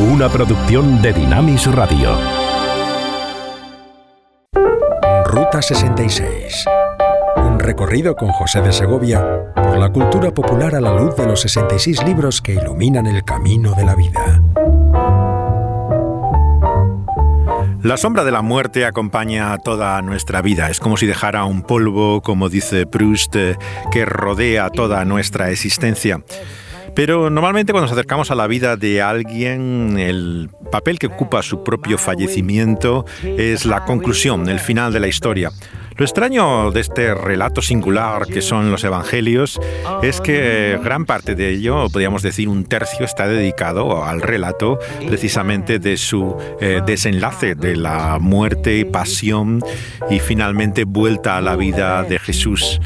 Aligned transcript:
una 0.00 0.28
producción 0.28 1.02
de 1.02 1.12
Dinamis 1.12 1.66
Radio. 1.74 2.16
Ruta 5.26 5.60
66. 5.60 6.64
Un 7.36 7.58
recorrido 7.58 8.14
con 8.14 8.30
José 8.30 8.60
de 8.60 8.72
Segovia 8.72 9.52
por 9.56 9.76
la 9.76 9.90
cultura 9.90 10.32
popular 10.32 10.76
a 10.76 10.80
la 10.80 10.94
luz 10.94 11.16
de 11.16 11.26
los 11.26 11.40
66 11.40 12.04
libros 12.04 12.40
que 12.40 12.54
iluminan 12.54 13.06
el 13.06 13.24
camino 13.24 13.74
de 13.74 13.84
la 13.84 13.96
vida. 13.96 14.40
La 17.82 17.96
sombra 17.96 18.22
de 18.22 18.30
la 18.30 18.42
muerte 18.42 18.86
acompaña 18.86 19.58
toda 19.58 20.00
nuestra 20.02 20.42
vida. 20.42 20.70
Es 20.70 20.78
como 20.78 20.96
si 20.96 21.06
dejara 21.06 21.44
un 21.44 21.62
polvo, 21.62 22.20
como 22.22 22.48
dice 22.48 22.86
Proust, 22.86 23.34
eh, 23.34 23.56
que 23.90 24.04
rodea 24.04 24.70
toda 24.70 25.04
nuestra 25.04 25.50
existencia. 25.50 26.22
Pero 26.98 27.30
normalmente 27.30 27.70
cuando 27.70 27.84
nos 27.84 27.92
acercamos 27.92 28.32
a 28.32 28.34
la 28.34 28.48
vida 28.48 28.76
de 28.76 29.00
alguien, 29.00 30.00
el 30.00 30.50
papel 30.72 30.98
que 30.98 31.06
ocupa 31.06 31.44
su 31.44 31.62
propio 31.62 31.96
fallecimiento 31.96 33.06
es 33.22 33.66
la 33.66 33.84
conclusión, 33.84 34.48
el 34.48 34.58
final 34.58 34.92
de 34.92 34.98
la 34.98 35.06
historia. 35.06 35.52
Lo 35.98 36.04
extraño 36.04 36.70
de 36.70 36.80
este 36.80 37.12
relato 37.12 37.60
singular 37.60 38.28
que 38.28 38.40
son 38.40 38.70
los 38.70 38.84
evangelios 38.84 39.58
es 40.00 40.20
que 40.20 40.78
gran 40.84 41.06
parte 41.06 41.34
de 41.34 41.50
ello, 41.50 41.88
podríamos 41.90 42.22
decir 42.22 42.48
un 42.48 42.64
tercio, 42.66 43.04
está 43.04 43.26
dedicado 43.26 44.04
al 44.04 44.22
relato 44.22 44.78
precisamente 45.08 45.80
de 45.80 45.96
su 45.96 46.36
eh, 46.60 46.82
desenlace, 46.86 47.56
de 47.56 47.74
la 47.74 48.18
muerte, 48.20 48.86
pasión 48.86 49.60
y 50.08 50.20
finalmente 50.20 50.84
vuelta 50.84 51.36
a 51.36 51.40
la 51.40 51.56
vida 51.56 52.04
de 52.04 52.20
Jesús. 52.20 52.80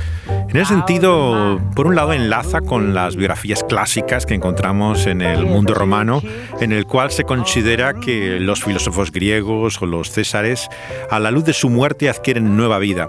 En 0.48 0.56
ese 0.56 0.74
sentido, 0.74 1.60
por 1.74 1.86
un 1.86 1.94
lado 1.94 2.12
enlaza 2.12 2.60
con 2.60 2.94
las 2.94 3.16
biografías 3.16 3.64
clásicas 3.64 4.26
que 4.26 4.34
encontramos 4.34 5.06
en 5.06 5.22
el 5.22 5.46
mundo 5.46 5.74
romano, 5.74 6.22
en 6.60 6.72
el 6.72 6.86
cual 6.86 7.10
se 7.10 7.24
considera 7.24 7.94
que 7.94 8.38
los 8.38 8.62
filósofos 8.62 9.12
griegos 9.12 9.80
o 9.80 9.86
los 9.86 10.10
césares, 10.10 10.68
a 11.10 11.18
la 11.20 11.30
luz 11.30 11.44
de 11.44 11.52
su 11.54 11.70
muerte, 11.70 12.10
adquieren 12.10 12.56
nueva 12.56 12.78
vida. 12.78 13.01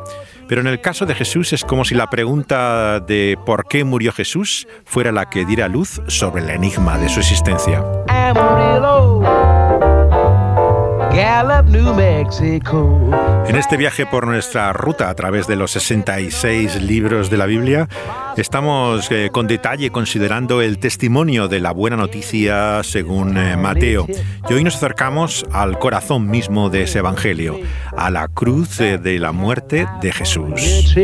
Pero 0.48 0.62
en 0.62 0.68
el 0.68 0.82
caso 0.82 1.06
de 1.06 1.16
Jesús 1.16 1.54
es 1.54 1.64
como 1.64 1.86
si 1.86 1.96
la 1.96 2.10
pregunta 2.10 3.00
de 3.00 3.38
por 3.46 3.66
qué 3.66 3.84
murió 3.84 4.12
Jesús 4.12 4.68
fuera 4.86 5.12
la 5.12 5.30
que 5.30 5.46
diera 5.46 5.68
luz 5.68 6.02
sobre 6.08 6.44
el 6.44 6.50
enigma 6.50 6.98
de 6.98 7.10
su 7.10 7.20
existencia. 7.20 7.84
En 13.48 13.56
este 13.56 13.78
viaje 13.78 14.08
por 14.08 14.26
nuestra 14.26 14.74
ruta 14.74 15.12
a 15.12 15.14
través 15.14 15.46
de 15.46 15.56
los 15.56 15.70
66 15.72 16.82
libros 16.82 17.30
de 17.30 17.38
la 17.38 17.46
Biblia, 17.46 17.88
estamos 18.36 19.12
eh, 19.12 19.30
con 19.32 19.46
detalle 19.46 19.92
considerando 19.92 20.64
el 20.64 20.80
testimonio 20.80 21.48
de 21.48 21.60
la 21.60 21.72
buena 21.72 21.98
noticia 21.98 22.82
según 22.82 23.38
eh, 23.38 23.56
Mateo. 23.58 24.08
Y 24.50 24.54
hoy 24.54 24.64
nos 24.64 24.78
acercamos 24.78 25.46
al 25.52 25.78
corazón 25.78 26.32
mismo 26.32 26.72
de 26.72 26.82
ese 26.84 26.98
Evangelio, 27.00 27.60
a 27.96 28.10
la 28.10 28.28
cruz 28.28 28.80
eh, 28.80 28.98
de 28.98 29.20
la 29.20 29.32
muerte 29.32 29.88
de 30.02 30.12
Jesús. 30.12 30.96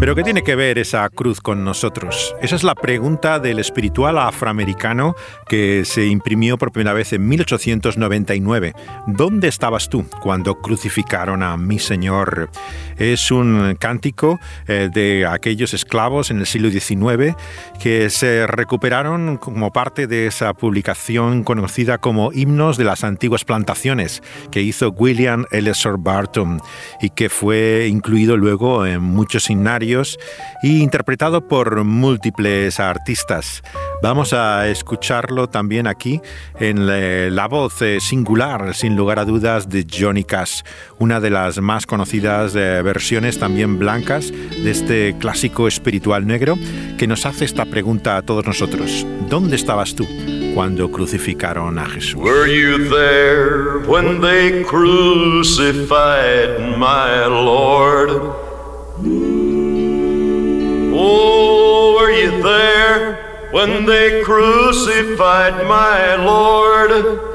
Pero 0.00 0.14
¿qué 0.14 0.22
tiene 0.22 0.42
que 0.42 0.56
ver 0.56 0.78
esa 0.78 1.06
cruz 1.10 1.42
con 1.42 1.62
nosotros? 1.62 2.34
Esa 2.40 2.56
es 2.56 2.64
la 2.64 2.74
pregunta 2.74 3.38
del 3.38 3.58
espiritual 3.58 4.16
afroamericano 4.18 5.14
que 5.46 5.84
se 5.84 6.06
imprimió 6.06 6.56
por 6.56 6.72
primera 6.72 6.94
vez 6.94 7.12
en 7.12 7.28
1899. 7.28 8.72
¿Dónde 9.06 9.48
estabas 9.48 9.90
tú 9.90 10.06
cuando 10.22 10.54
crucificaron 10.54 11.42
a 11.42 11.58
mi 11.58 11.78
Señor? 11.78 12.48
Es 12.96 13.30
un 13.30 13.76
cántico 13.78 14.40
eh, 14.68 14.88
de 14.90 15.26
aquellos 15.26 15.74
esclavos 15.74 16.30
en 16.30 16.38
el 16.38 16.46
siglo 16.46 16.70
XIX 16.70 17.36
que 17.78 18.08
se 18.08 18.46
recuperaron 18.46 19.36
como 19.36 19.70
parte 19.70 20.06
de 20.06 20.26
esa 20.26 20.54
publicación 20.54 21.44
conocida 21.44 21.98
como 21.98 22.32
Himnos 22.32 22.78
de 22.78 22.84
las 22.84 23.04
Antiguas 23.04 23.44
Plantaciones 23.44 24.22
que 24.50 24.62
hizo 24.62 24.90
William 24.90 25.44
Ellison 25.50 26.02
Barton 26.02 26.60
y 27.02 27.10
que 27.10 27.28
fue 27.28 27.86
incluido 27.90 28.38
luego 28.38 28.69
en 28.86 29.02
muchos 29.02 29.50
himnarios 29.50 30.18
y 30.62 30.80
interpretado 30.82 31.46
por 31.48 31.84
múltiples 31.84 32.80
artistas. 32.80 33.62
Vamos 34.02 34.32
a 34.32 34.68
escucharlo 34.68 35.48
también 35.48 35.86
aquí 35.86 36.20
en 36.58 36.86
la 37.34 37.48
voz 37.48 37.82
eh, 37.82 37.98
singular, 38.00 38.74
sin 38.74 38.96
lugar 38.96 39.18
a 39.18 39.24
dudas, 39.24 39.68
de 39.68 39.86
Johnny 39.90 40.24
Cash, 40.24 40.62
una 40.98 41.20
de 41.20 41.30
las 41.30 41.60
más 41.60 41.86
conocidas 41.86 42.54
eh, 42.54 42.80
versiones 42.82 43.38
también 43.38 43.78
blancas 43.78 44.30
de 44.30 44.70
este 44.70 45.16
clásico 45.18 45.68
espiritual 45.68 46.26
negro 46.26 46.56
que 46.98 47.06
nos 47.06 47.26
hace 47.26 47.44
esta 47.44 47.66
pregunta 47.66 48.16
a 48.16 48.22
todos 48.22 48.46
nosotros. 48.46 49.06
¿Dónde 49.28 49.56
estabas 49.56 49.94
tú 49.94 50.06
cuando 50.54 50.90
crucificaron 50.90 51.78
a 51.78 51.86
Jesús? 51.86 52.20
Were 52.22 52.48
you 52.48 52.88
there 52.88 53.86
when 53.86 54.20
they 54.20 54.64
crucified 54.64 56.58
my 56.78 57.26
Lord? 57.26 58.50
Oh, 60.92 61.96
were 61.98 62.10
you 62.10 62.42
there 62.42 63.48
when 63.50 63.86
they 63.86 64.22
crucified 64.22 65.66
my 65.66 66.16
Lord? 66.16 67.29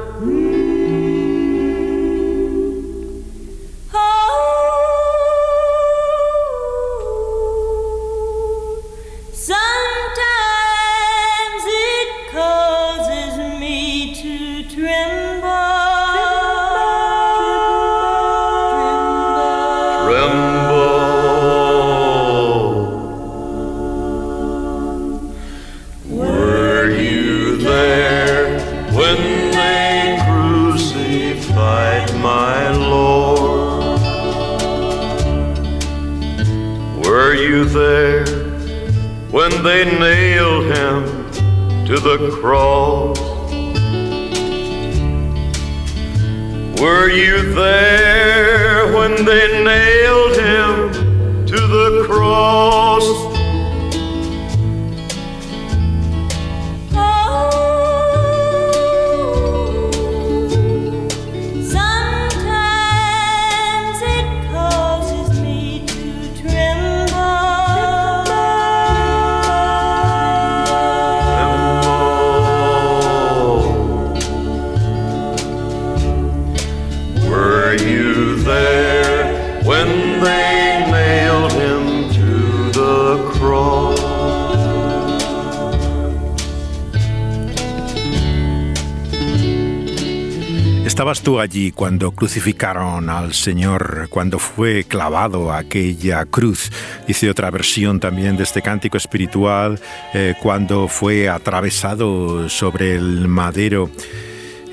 Cuando 91.73 92.11
crucificaron 92.11 93.09
al 93.09 93.33
Señor, 93.33 94.07
cuando 94.09 94.39
fue 94.39 94.83
clavado 94.83 95.53
aquella 95.53 96.25
cruz? 96.25 96.69
Dice 97.07 97.29
otra 97.29 97.49
versión 97.49 97.99
también 98.01 98.35
de 98.35 98.43
este 98.43 98.61
cántico 98.61 98.97
espiritual, 98.97 99.79
eh, 100.13 100.35
cuando 100.41 100.89
fue 100.89 101.29
atravesado 101.29 102.49
sobre 102.49 102.95
el 102.95 103.29
madero. 103.29 103.89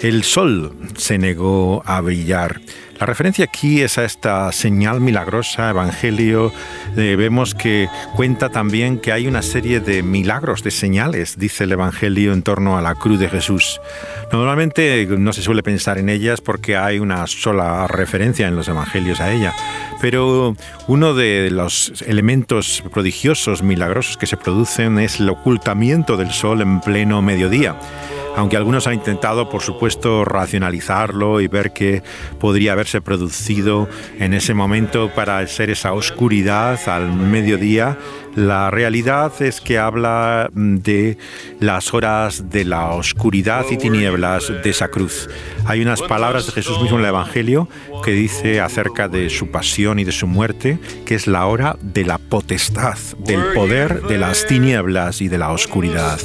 El 0.01 0.25
sol 0.25 0.75
se 0.97 1.19
negó 1.19 1.85
a 1.87 2.01
brillar. 2.01 2.61
La 2.99 3.07
referencia 3.07 3.45
aquí 3.45 3.81
es 3.81 3.99
a 3.99 4.05
esta 4.05 4.51
señal 4.51 5.01
milagrosa, 5.01 5.71
Evangelio. 5.71 6.53
Eh, 6.97 7.17
vemos 7.17 7.55
que 7.55 7.89
cuenta 8.15 8.49
también 8.51 8.99
que 8.99 9.13
hay 9.13 9.27
una 9.27 9.43
serie 9.43 9.81
de 9.81 10.03
milagros, 10.03 10.63
de 10.63 10.71
señales, 10.71 11.39
dice 11.39 11.65
el 11.65 11.73
Evangelio, 11.73 12.33
en 12.33 12.43
torno 12.43 12.77
a 12.77 12.83
la 12.83 12.95
cruz 12.95 13.19
de 13.19 13.29
Jesús. 13.29 13.81
Normalmente 14.31 15.07
no 15.07 15.33
se 15.33 15.43
suele 15.43 15.63
pensar 15.63 15.99
en 15.99 16.09
ellas 16.09 16.41
porque 16.41 16.77
hay 16.77 16.99
una 16.99 17.27
sola 17.27 17.87
referencia 17.87 18.47
en 18.47 18.57
los 18.57 18.69
Evangelios 18.69 19.21
a 19.21 19.33
ella, 19.33 19.53
Pero 20.01 20.57
uno 20.89 21.15
de 21.15 21.51
los 21.51 22.03
elementos 22.07 22.83
prodigiosos, 22.93 23.63
milagrosos 23.63 24.17
que 24.17 24.27
se 24.27 24.37
producen 24.37 24.99
es 24.99 25.21
el 25.21 25.31
ocultamiento 25.31 26.17
del 26.17 26.31
sol 26.33 26.61
en 26.61 26.81
pleno 26.81 27.23
mediodía 27.23 27.77
aunque 28.37 28.57
algunos 28.57 28.87
han 28.87 28.95
intentado, 28.95 29.49
por 29.49 29.63
supuesto, 29.63 30.25
racionalizarlo 30.25 31.41
y 31.41 31.49
ver 31.49 31.73
qué 31.73 32.03
podría 32.39 32.73
haberse 32.73 33.01
producido 33.01 33.89
en 34.19 34.35
ese 34.35 34.55
momento 34.55 35.11
para 35.15 35.47
ser 35.47 35.71
esa 35.71 35.93
oscuridad 35.93 36.79
al 36.89 37.13
mediodía, 37.13 37.99
la 38.35 38.71
realidad 38.71 39.33
es 39.41 39.61
que 39.61 39.79
habla 39.79 40.51
de 40.55 41.19
las 41.61 41.93
horas 41.95 42.51
de 42.51 42.65
la 42.65 42.91
oscuridad 42.91 43.65
y 43.71 43.77
tinieblas 43.77 44.53
de 44.63 44.71
esa 44.71 44.89
cruz. 44.89 45.29
Hay 45.67 45.83
unas 45.83 46.03
palabras 46.03 46.47
de 46.47 46.53
Jesús 46.53 46.81
mismo 46.81 46.99
en 46.99 47.05
el 47.05 47.11
Evangelio 47.11 47.69
que 48.05 48.13
dice 48.13 48.61
acerca 48.61 49.09
de 49.09 49.31
su 49.31 49.51
pasión 49.51 49.99
y 49.99 50.05
de 50.05 50.13
su 50.13 50.27
muerte, 50.27 50.79
que 51.05 51.15
es 51.15 51.27
la 51.27 51.47
hora 51.47 51.77
de 51.81 52.05
la 52.05 52.19
potestad, 52.19 52.99
del 53.19 53.53
poder 53.55 54.03
de 54.03 54.19
las 54.19 54.47
tinieblas 54.47 55.21
y 55.21 55.29
de 55.29 55.39
la 55.39 55.51
oscuridad. 55.53 56.19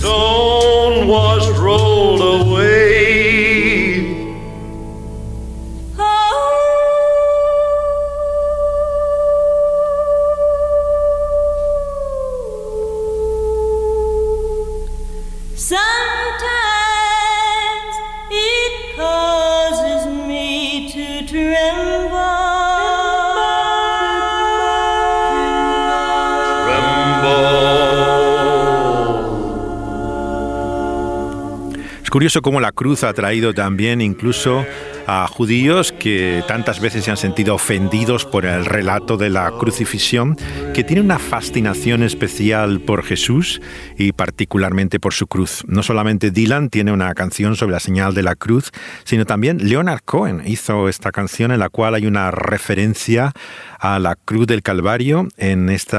Curioso 32.18 32.42
cómo 32.42 32.60
la 32.60 32.72
cruz 32.72 33.04
ha 33.04 33.14
traído 33.14 33.54
también 33.54 34.02
incluso 34.02 34.66
a 35.08 35.26
judíos 35.28 35.94
que 35.94 36.44
tantas 36.48 36.82
veces 36.82 37.06
se 37.06 37.12
han 37.12 37.18
sentido 37.18 37.56
ofendidos 37.56 38.26
por 38.26 38.46
el 38.46 38.66
relato 38.66 39.16
de 39.16 39.30
la 39.30 39.50
crucifixión, 39.52 40.38
que 40.74 40.84
tiene 40.84 41.02
una 41.02 41.18
fascinación 41.18 42.04
especial 42.04 42.82
por 42.82 43.04
Jesús 43.04 43.62
y 43.98 44.12
particularmente 44.12 45.00
por 45.00 45.14
su 45.14 45.26
cruz. 45.26 45.64
No 45.66 45.82
solamente 45.82 46.30
Dylan 46.30 46.70
tiene 46.70 46.92
una 46.92 47.14
canción 47.14 47.56
sobre 47.56 47.72
la 47.72 47.80
señal 47.80 48.14
de 48.14 48.24
la 48.24 48.36
cruz, 48.36 48.72
sino 49.06 49.26
también 49.26 49.70
Leonard 49.70 50.02
Cohen 50.04 50.44
hizo 50.46 50.90
esta 50.90 51.14
canción 51.14 51.52
en 51.52 51.60
la 51.60 51.70
cual 51.70 51.96
hay 51.96 52.06
una 52.06 52.30
referencia 52.32 53.32
a 53.80 54.00
la 54.00 54.16
Cruz 54.16 54.48
del 54.48 54.62
Calvario 54.62 55.28
en 55.38 55.70
este 55.70 55.98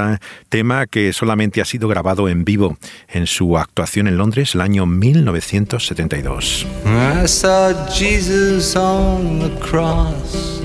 tema 0.49 0.85
que 0.85 1.13
solamente 1.13 1.61
ha 1.61 1.65
sido 1.65 1.87
grabado 1.87 2.27
en 2.29 2.43
vivo 2.45 2.77
en 3.07 3.25
su 3.25 3.57
actuación 3.57 4.07
en 4.07 4.17
Londres 4.17 4.53
el 4.53 4.61
año 4.61 4.85
1972. 4.85 6.67
I 6.85 7.25
saw 7.25 7.73
Jesus 7.89 8.75
on 8.75 8.98
the 9.39 9.57
cross 9.61 10.61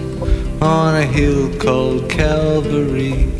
on 0.61 0.97
a 0.97 1.07
hill 1.07 1.57
called 1.59 2.11
Calvary. 2.11 3.31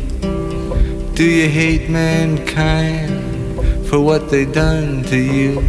Do 1.13 1.23
you 1.23 1.49
hate 1.49 1.89
mankind 1.89 3.87
for 3.87 3.99
what 3.99 4.29
they 4.29 4.45
done 4.45 5.03
to 5.03 5.17
you? 5.17 5.59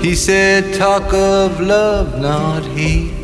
He 0.00 0.14
said, 0.14 0.74
Talk 0.74 1.12
of 1.12 1.60
love, 1.60 2.20
not 2.20 2.64
hate. 2.64 3.14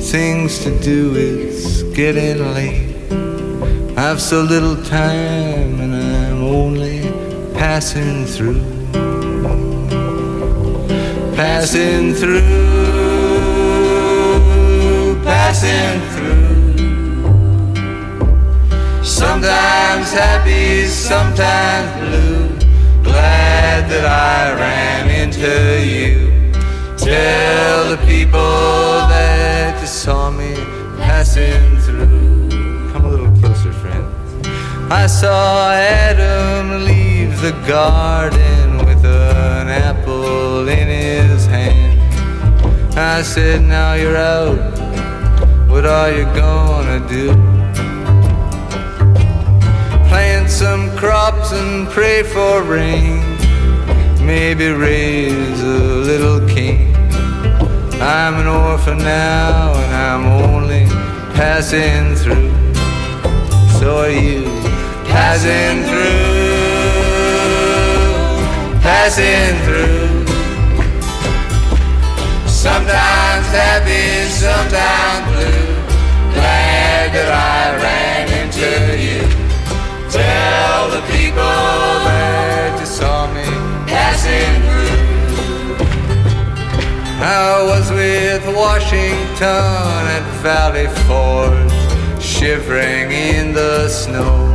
things 0.00 0.58
to 0.64 0.70
do, 0.80 1.14
it's 1.16 1.82
getting 1.94 2.52
late. 2.54 2.94
I've 3.96 4.20
so 4.20 4.42
little 4.42 4.76
time 4.84 5.80
and 5.80 5.94
I'm 5.94 6.42
only 6.42 7.00
passing 7.54 8.26
through. 8.26 8.73
Passing 11.36 12.14
through, 12.14 12.40
passing 15.24 16.00
through. 16.14 17.24
Sometimes 19.02 20.12
happy, 20.12 20.86
sometimes 20.86 21.90
blue. 21.98 22.48
Glad 23.02 23.90
that 23.90 24.04
I 24.04 24.54
ran 24.54 25.10
into 25.10 25.82
you. 25.84 26.30
Tell 26.96 27.90
the 27.90 27.98
people 28.06 28.40
that 29.10 29.80
you 29.80 29.88
saw 29.88 30.30
me 30.30 30.54
passing 30.98 31.76
through. 31.78 32.48
Come 32.92 33.06
a 33.06 33.08
little 33.08 33.32
closer, 33.40 33.72
friend. 33.72 34.06
I 34.92 35.08
saw 35.08 35.72
Adam 35.72 36.84
leave 36.84 37.40
the 37.40 37.52
garden 37.66 38.53
I 42.96 43.22
said, 43.22 43.62
Now 43.62 43.94
you're 43.94 44.16
out. 44.16 44.56
What 45.68 45.84
are 45.84 46.12
you 46.12 46.24
gonna 46.26 47.00
do? 47.08 47.32
Plant 50.08 50.48
some 50.48 50.96
crops 50.96 51.52
and 51.52 51.88
pray 51.88 52.22
for 52.22 52.62
rain. 52.62 53.20
Maybe 54.24 54.68
raise 54.68 55.60
a 55.60 55.78
little 56.06 56.46
king. 56.48 56.94
I'm 58.00 58.34
an 58.34 58.46
orphan 58.46 58.98
now 58.98 59.72
and 59.74 59.94
I'm 59.94 60.26
only 60.44 60.86
passing 61.34 62.14
through. 62.14 62.52
So 63.80 63.98
are 64.02 64.10
you 64.10 64.44
passing 65.10 65.82
through, 65.82 66.30
passing 68.82 69.56
through. 69.64 70.03
Sometimes 72.64 73.46
happy, 73.48 74.24
sometimes 74.30 75.26
blue. 75.28 75.68
Glad 76.32 77.12
that 77.12 77.28
I 77.28 77.76
ran 77.84 78.24
into 78.40 78.72
you. 79.06 79.20
Tell 80.08 80.88
the 80.88 81.02
people 81.12 81.58
that 82.08 82.80
you 82.80 82.86
saw 82.86 83.26
me 83.34 83.44
passing 83.86 84.62
through. 84.64 84.96
I 87.20 87.62
was 87.68 87.90
with 87.92 88.46
Washington 88.56 90.00
at 90.16 90.24
Valley 90.40 90.88
Forge, 91.04 91.76
shivering 92.18 93.12
in 93.12 93.52
the 93.52 93.90
snow. 93.90 94.48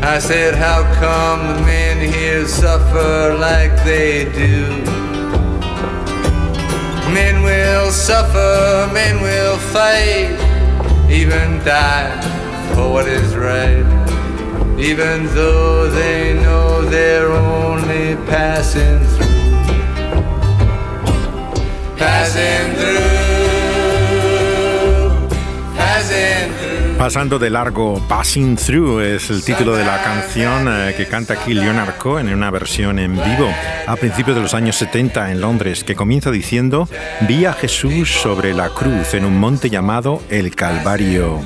I 0.00 0.20
said, 0.20 0.54
How 0.54 0.84
come 1.00 1.40
the 1.48 1.60
men 1.62 1.98
here 2.08 2.46
suffer 2.46 3.36
like 3.36 3.74
they 3.82 4.30
do? 4.32 5.05
Men 7.12 7.42
will 7.42 7.90
suffer, 7.90 8.90
men 8.92 9.22
will 9.22 9.56
fight, 9.58 10.36
even 11.10 11.58
die 11.64 12.10
for 12.74 12.92
what 12.92 13.06
is 13.06 13.36
right. 13.36 13.86
Even 14.78 15.26
though 15.34 15.88
they 15.88 16.34
know 16.34 16.82
they're 16.82 17.32
only 17.32 18.16
passing 18.26 18.98
through. 19.06 19.26
Passing 21.96 22.74
through. 22.76 23.26
passing 25.76 26.52
through. 26.58 26.65
Pasando 26.98 27.38
de 27.38 27.50
largo, 27.50 28.00
Passing 28.08 28.56
Through 28.56 29.00
es 29.00 29.28
el 29.28 29.44
título 29.44 29.76
de 29.76 29.84
la 29.84 30.02
canción 30.02 30.66
eh, 30.66 30.94
que 30.96 31.06
canta 31.06 31.34
aquí 31.34 31.52
Leonard 31.52 31.94
en 32.18 32.32
una 32.32 32.50
versión 32.50 32.98
en 32.98 33.12
vivo 33.12 33.50
a 33.86 33.96
principios 33.96 34.34
de 34.34 34.42
los 34.42 34.54
años 34.54 34.76
70 34.76 35.30
en 35.30 35.42
Londres, 35.42 35.84
que 35.84 35.94
comienza 35.94 36.30
diciendo, 36.30 36.88
vi 37.28 37.44
a 37.44 37.52
Jesús 37.52 38.10
sobre 38.10 38.54
la 38.54 38.70
cruz 38.70 39.12
en 39.12 39.26
un 39.26 39.38
monte 39.38 39.68
llamado 39.68 40.22
el 40.30 40.54
Calvario. 40.54 41.40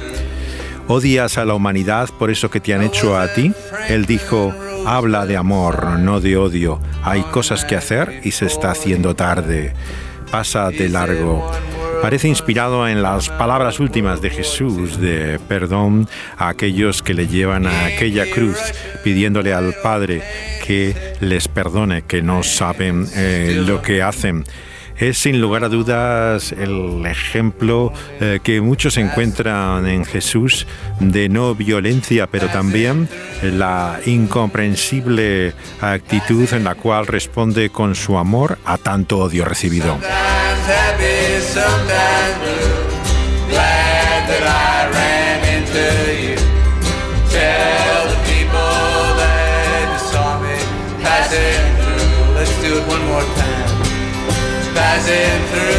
¿Odias 0.87 1.37
a 1.37 1.45
la 1.45 1.55
humanidad 1.55 2.09
por 2.17 2.31
eso 2.31 2.49
que 2.49 2.61
te 2.61 2.73
han 2.73 2.83
hecho 2.83 3.19
a 3.19 3.27
ti? 3.33 3.53
Él 3.89 4.07
dijo, 4.07 4.55
habla 4.87 5.27
de 5.27 5.37
amor, 5.37 5.99
no 5.99 6.21
de 6.21 6.37
odio. 6.37 6.81
Hay 7.03 7.23
cosas 7.23 7.65
que 7.65 7.77
hacer 7.77 8.21
y 8.23 8.31
se 8.31 8.47
está 8.47 8.71
haciendo 8.71 9.17
tarde 9.17 9.75
pasa 10.31 10.71
de 10.71 10.89
largo. 10.89 11.51
Parece 12.03 12.29
inspirado 12.29 12.89
en 12.89 13.03
las 13.03 13.29
palabras 13.29 13.79
últimas 13.79 14.21
de 14.21 14.31
Jesús 14.31 14.99
de 14.99 15.39
perdón 15.49 16.09
a 16.37 16.49
aquellos 16.49 17.03
que 17.03 17.15
le 17.15 17.27
llevan 17.27 17.67
a 17.67 17.87
aquella 17.87 18.25
cruz, 18.31 18.59
pidiéndole 19.05 19.53
al 19.53 19.75
Padre 19.83 20.23
que 20.67 20.95
les 21.21 21.49
perdone, 21.49 22.03
que 22.03 22.23
no 22.23 22.43
saben 22.43 23.07
eh, 23.15 23.63
lo 23.67 23.83
que 23.83 24.03
hacen 24.03 24.45
es 25.01 25.17
sin 25.17 25.41
lugar 25.41 25.65
a 25.65 25.69
dudas 25.71 26.53
el 26.53 27.05
ejemplo 27.07 27.93
eh, 28.21 28.39
que 28.43 28.61
muchos 28.61 28.99
encuentran 28.99 29.87
en 29.87 30.05
Jesús 30.05 30.67
de 31.01 31.31
no 31.31 31.55
violencia, 31.55 32.27
pero 32.27 32.49
también 32.49 33.09
la 33.43 33.99
incomprensible 34.05 35.55
actitud 35.81 36.53
en 36.53 36.65
la 36.65 36.75
cual 36.75 37.07
responde 37.07 37.71
con 37.71 37.95
su 37.95 38.19
amor 38.19 38.59
a 38.67 38.77
tanto 38.77 39.19
odio 39.19 39.47
recibido. 39.47 39.99
sometimes 41.41 42.37
blue. 42.43 43.49
Glad 43.49 44.21
that 44.31 44.45
I 44.45 44.91
ran 44.93 45.39
into 45.57 45.87
you. 46.25 46.37
Tell 47.33 48.01
the 48.13 48.21
people 48.29 48.77
that 49.21 49.89
saw 50.11 50.39
me 50.45 50.57
passing 51.03 51.65
through. 51.81 52.35
Let's 52.37 52.55
do 52.63 52.71
it 52.79 52.85
one 52.87 53.05
more 53.07 53.27
time. 53.41 53.69
Passing 54.75 55.41
through. 55.51 55.70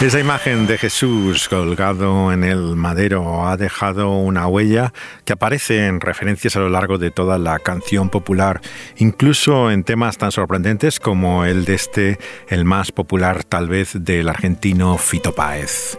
Esa 0.00 0.20
imagen 0.20 0.68
de 0.68 0.78
Jesús 0.78 1.48
colgado 1.48 2.32
en 2.32 2.44
el 2.44 2.76
madero 2.76 3.48
ha 3.48 3.56
dejado 3.56 4.12
una 4.12 4.46
huella 4.46 4.92
que 5.24 5.32
aparece 5.32 5.86
en 5.86 6.00
referencias 6.00 6.54
a 6.54 6.60
lo 6.60 6.68
largo 6.68 6.98
de 6.98 7.10
toda 7.10 7.36
la 7.36 7.58
canción 7.58 8.08
popular, 8.08 8.60
incluso 8.98 9.72
en 9.72 9.82
temas 9.82 10.16
tan 10.16 10.30
sorprendentes 10.30 11.00
como 11.00 11.44
el 11.44 11.64
de 11.64 11.74
este, 11.74 12.18
el 12.46 12.64
más 12.64 12.92
popular 12.92 13.42
tal 13.42 13.66
vez 13.66 13.90
del 13.94 14.28
argentino 14.28 14.96
Fito 14.98 15.34
Páez. 15.34 15.98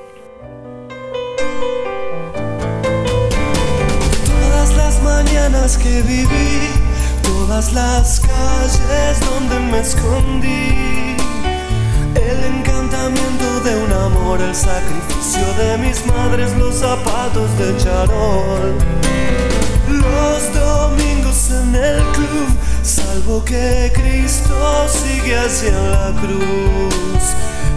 Todas 4.25 4.77
las 4.77 5.03
mañanas 5.03 5.77
que 5.77 6.01
viví, 6.03 6.69
todas 7.21 7.73
las 7.73 8.21
calles 8.21 9.19
donde 9.29 9.59
me 9.59 9.79
escondí, 9.81 11.08
el 12.43 13.63
de 13.63 13.75
un 13.75 13.91
amor, 13.91 14.41
el 14.41 14.55
sacrificio 14.55 15.45
de 15.57 15.77
mis 15.77 16.05
madres, 16.05 16.55
los 16.57 16.75
zapatos 16.75 17.49
de 17.57 17.75
charol. 17.77 18.75
Los 19.89 20.53
domingos 20.53 21.51
en 21.51 21.75
el 21.75 22.03
club, 22.13 22.49
salvo 22.83 23.43
que 23.43 23.91
Cristo 23.93 24.87
sigue 24.87 25.37
hacia 25.37 25.71
la 25.71 26.13
cruz. 26.21 27.23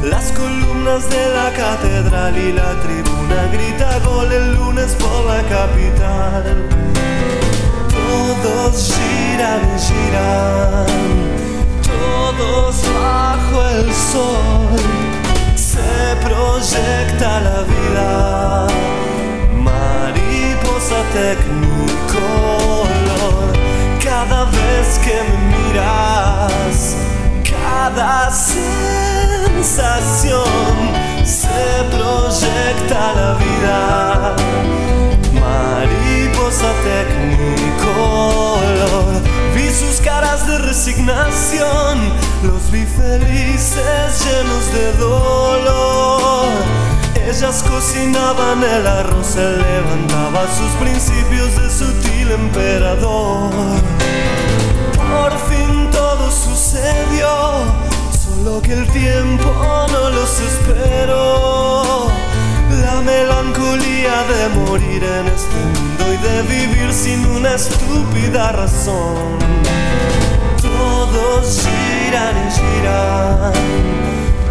Las 0.02 0.32
columnas 0.32 1.08
de 1.10 1.28
la 1.28 1.52
catedral 1.52 2.36
y 2.36 2.52
la 2.52 2.74
tribuna 2.80 3.46
grita 3.52 3.98
gol 4.04 4.32
el 4.32 4.54
lunes 4.54 4.96
por 4.96 5.26
la 5.26 5.42
capital. 5.42 6.68
Todos 7.88 8.92
giran 8.94 9.60
y 9.74 9.80
giran, 9.80 11.31
todos 12.42 12.76
bajo 12.94 13.62
el 13.68 13.92
sol 13.92 14.76
se 15.54 16.16
proyecta 16.26 17.40
la 17.40 17.58
vida, 17.72 18.66
mariposa 19.68 20.98
tecnicolor. 21.12 22.22
Cada 24.02 24.40
vez 24.46 24.86
que 25.04 25.16
me 25.28 25.36
miras, 25.52 26.76
cada 27.54 28.30
sensación 28.30 29.62
se 31.24 31.64
proyecta 31.96 33.00
la 33.20 33.30
vida, 33.44 33.76
mariposa 35.32 36.70
tecnicolor. 36.88 38.02
Sus 39.72 40.00
caras 40.00 40.46
de 40.46 40.58
resignación, 40.58 42.12
los 42.44 42.70
vi 42.70 42.84
felices 42.84 44.24
llenos 44.24 44.72
de 44.72 44.92
dolor. 44.98 46.46
Ellas 47.26 47.64
cocinaban 47.68 48.62
el 48.62 48.86
arroz, 48.86 49.26
se 49.28 49.40
levantaba 49.40 50.46
sus 50.56 50.70
principios 50.78 51.56
de 51.56 51.70
sutil 51.70 52.30
emperador. 52.32 53.50
Por 54.94 55.32
fin 55.48 55.90
todo 55.90 56.30
sucedió, 56.30 57.64
solo 58.22 58.60
que 58.62 58.74
el 58.74 58.86
tiempo 58.92 59.52
no 59.90 60.10
los 60.10 60.40
esperó. 60.40 62.11
La 63.04 63.10
melancolía 63.10 64.22
de 64.32 64.48
morir 64.60 65.02
en 65.02 65.26
este 65.26 65.56
mundo 65.56 66.12
y 66.12 66.16
de 66.18 66.42
vivir 66.42 66.92
sin 66.92 67.26
una 67.26 67.54
estúpida 67.54 68.52
razón. 68.52 69.38
Todos 70.60 71.62
giran 71.62 72.36
y 72.36 72.50
giran, 72.52 73.52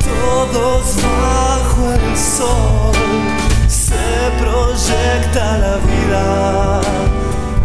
todos 0.04 0.96
bajo 1.22 1.94
el 1.94 2.18
sol. 2.18 2.92
Se 3.70 4.32
proyecta 4.38 5.58
la 5.58 5.76
vida, 5.88 6.82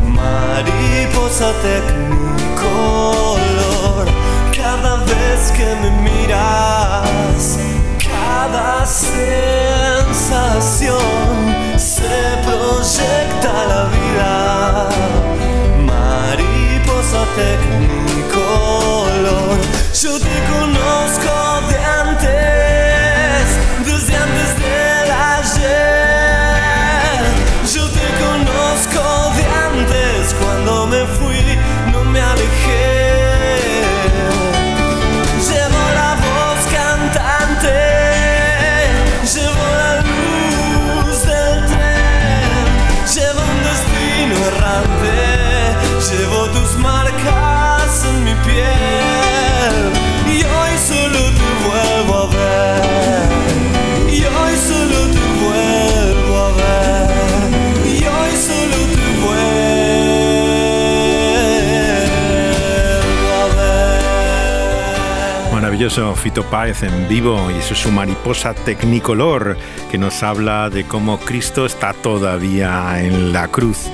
mariposa 0.04 1.52
tecnicolor. 1.62 2.46
Cada 4.56 4.96
vez 4.98 5.50
que 5.56 5.66
me 5.82 5.90
maravilloso 65.76 66.14
Fito 66.14 66.42
Páez 66.44 66.84
en 66.84 67.06
vivo 67.06 67.50
y 67.50 67.58
eso 67.58 67.74
es 67.74 67.80
su 67.80 67.90
mariposa 67.90 68.54
tecnicolor 68.54 69.58
que 69.90 69.98
nos 69.98 70.22
habla 70.22 70.70
de 70.70 70.84
cómo 70.84 71.18
Cristo 71.18 71.66
está 71.66 71.92
todavía 71.92 73.04
en 73.04 73.34
la 73.34 73.48
cruz. 73.48 73.90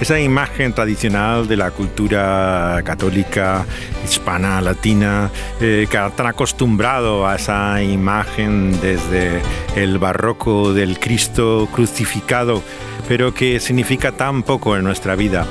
Esa 0.00 0.18
imagen 0.18 0.72
tradicional 0.72 1.46
de 1.46 1.58
la 1.58 1.72
cultura 1.72 2.80
católica, 2.86 3.66
hispana, 4.02 4.62
latina, 4.62 5.30
eh, 5.60 5.86
que 5.90 5.98
tan 6.16 6.26
acostumbrado 6.26 7.28
a 7.28 7.36
esa 7.36 7.82
imagen 7.82 8.72
desde 8.80 9.42
el 9.74 9.98
barroco 9.98 10.72
del 10.72 10.98
Cristo 10.98 11.68
crucificado, 11.70 12.62
pero 13.08 13.34
que 13.34 13.60
significa 13.60 14.10
tan 14.10 14.42
poco 14.42 14.74
en 14.74 14.84
nuestra 14.84 15.14
vida 15.16 15.46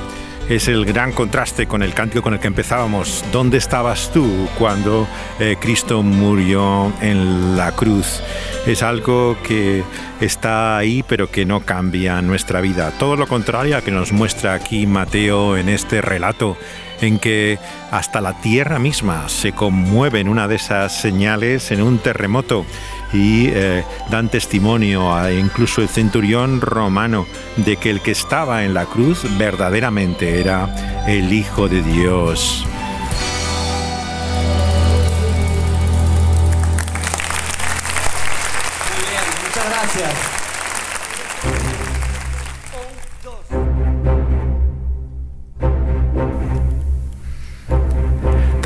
es 0.48 0.68
el 0.68 0.84
gran 0.84 1.12
contraste 1.12 1.66
con 1.66 1.82
el 1.82 1.92
cántico 1.92 2.22
con 2.22 2.34
el 2.34 2.40
que 2.40 2.46
empezábamos. 2.46 3.24
¿Dónde 3.32 3.58
estabas 3.58 4.10
tú 4.12 4.48
cuando 4.58 5.08
eh, 5.40 5.56
Cristo 5.60 6.02
murió 6.02 6.92
en 7.00 7.56
la 7.56 7.72
cruz? 7.72 8.22
Es 8.66 8.82
algo 8.82 9.36
que 9.42 9.82
está 10.20 10.76
ahí 10.76 11.04
pero 11.06 11.30
que 11.30 11.44
no 11.44 11.60
cambia 11.60 12.22
nuestra 12.22 12.60
vida. 12.60 12.92
Todo 12.98 13.16
lo 13.16 13.26
contrario 13.26 13.76
a 13.76 13.82
que 13.82 13.90
nos 13.90 14.12
muestra 14.12 14.54
aquí 14.54 14.86
Mateo 14.86 15.56
en 15.56 15.68
este 15.68 16.00
relato 16.00 16.56
en 17.00 17.18
que 17.18 17.58
hasta 17.90 18.20
la 18.20 18.40
tierra 18.40 18.78
misma 18.78 19.28
se 19.28 19.52
conmueve 19.52 20.20
en 20.20 20.28
una 20.28 20.48
de 20.48 20.56
esas 20.56 20.98
señales, 20.98 21.70
en 21.70 21.82
un 21.82 21.98
terremoto 21.98 22.64
y 23.12 23.48
eh, 23.48 23.84
dan 24.10 24.28
testimonio 24.28 25.14
a 25.14 25.32
incluso 25.32 25.82
el 25.82 25.88
centurión 25.88 26.60
romano 26.60 27.26
de 27.56 27.76
que 27.76 27.90
el 27.90 28.00
que 28.00 28.12
estaba 28.12 28.64
en 28.64 28.74
la 28.74 28.86
cruz 28.86 29.24
verdaderamente 29.38 30.40
era 30.40 31.04
el 31.06 31.32
Hijo 31.32 31.68
de 31.68 31.82
Dios. 31.82 32.66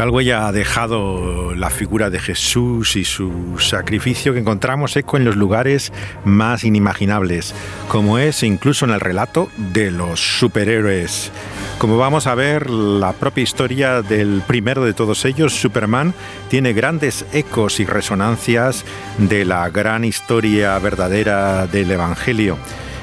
Tal 0.01 0.09
huella 0.09 0.49
ha 0.49 0.53
dejado 0.53 1.55
la 1.55 1.69
figura 1.69 2.09
de 2.09 2.19
Jesús 2.19 2.97
y 2.97 3.05
su 3.05 3.59
sacrificio 3.59 4.33
que 4.33 4.39
encontramos 4.39 4.97
eco 4.97 5.19
en 5.19 5.27
los 5.27 5.37
lugares 5.37 5.93
más 6.25 6.65
inimaginables, 6.65 7.55
como 7.87 8.19
es 8.19 8.43
incluso 8.43 8.87
en 8.87 8.93
el 8.93 9.01
relato 9.01 9.51
de 9.59 9.91
los 9.91 10.19
superhéroes. 10.19 11.31
Como 11.77 11.99
vamos 11.99 12.27
a 12.27 12.35
ver, 12.35 12.71
la 12.71 13.13
propia 13.13 13.43
historia 13.43 14.01
del 14.01 14.43
primero 14.47 14.87
de 14.87 14.95
todos 14.95 15.27
ellos, 15.27 15.53
Superman, 15.53 16.15
tiene 16.49 16.73
grandes 16.73 17.27
ecos 17.35 17.79
y 17.79 17.85
resonancias 17.85 18.87
de 19.19 19.45
la 19.45 19.69
gran 19.69 20.07
historia 20.07 20.79
verdadera 20.79 21.67
del 21.67 21.91
Evangelio 21.91 22.57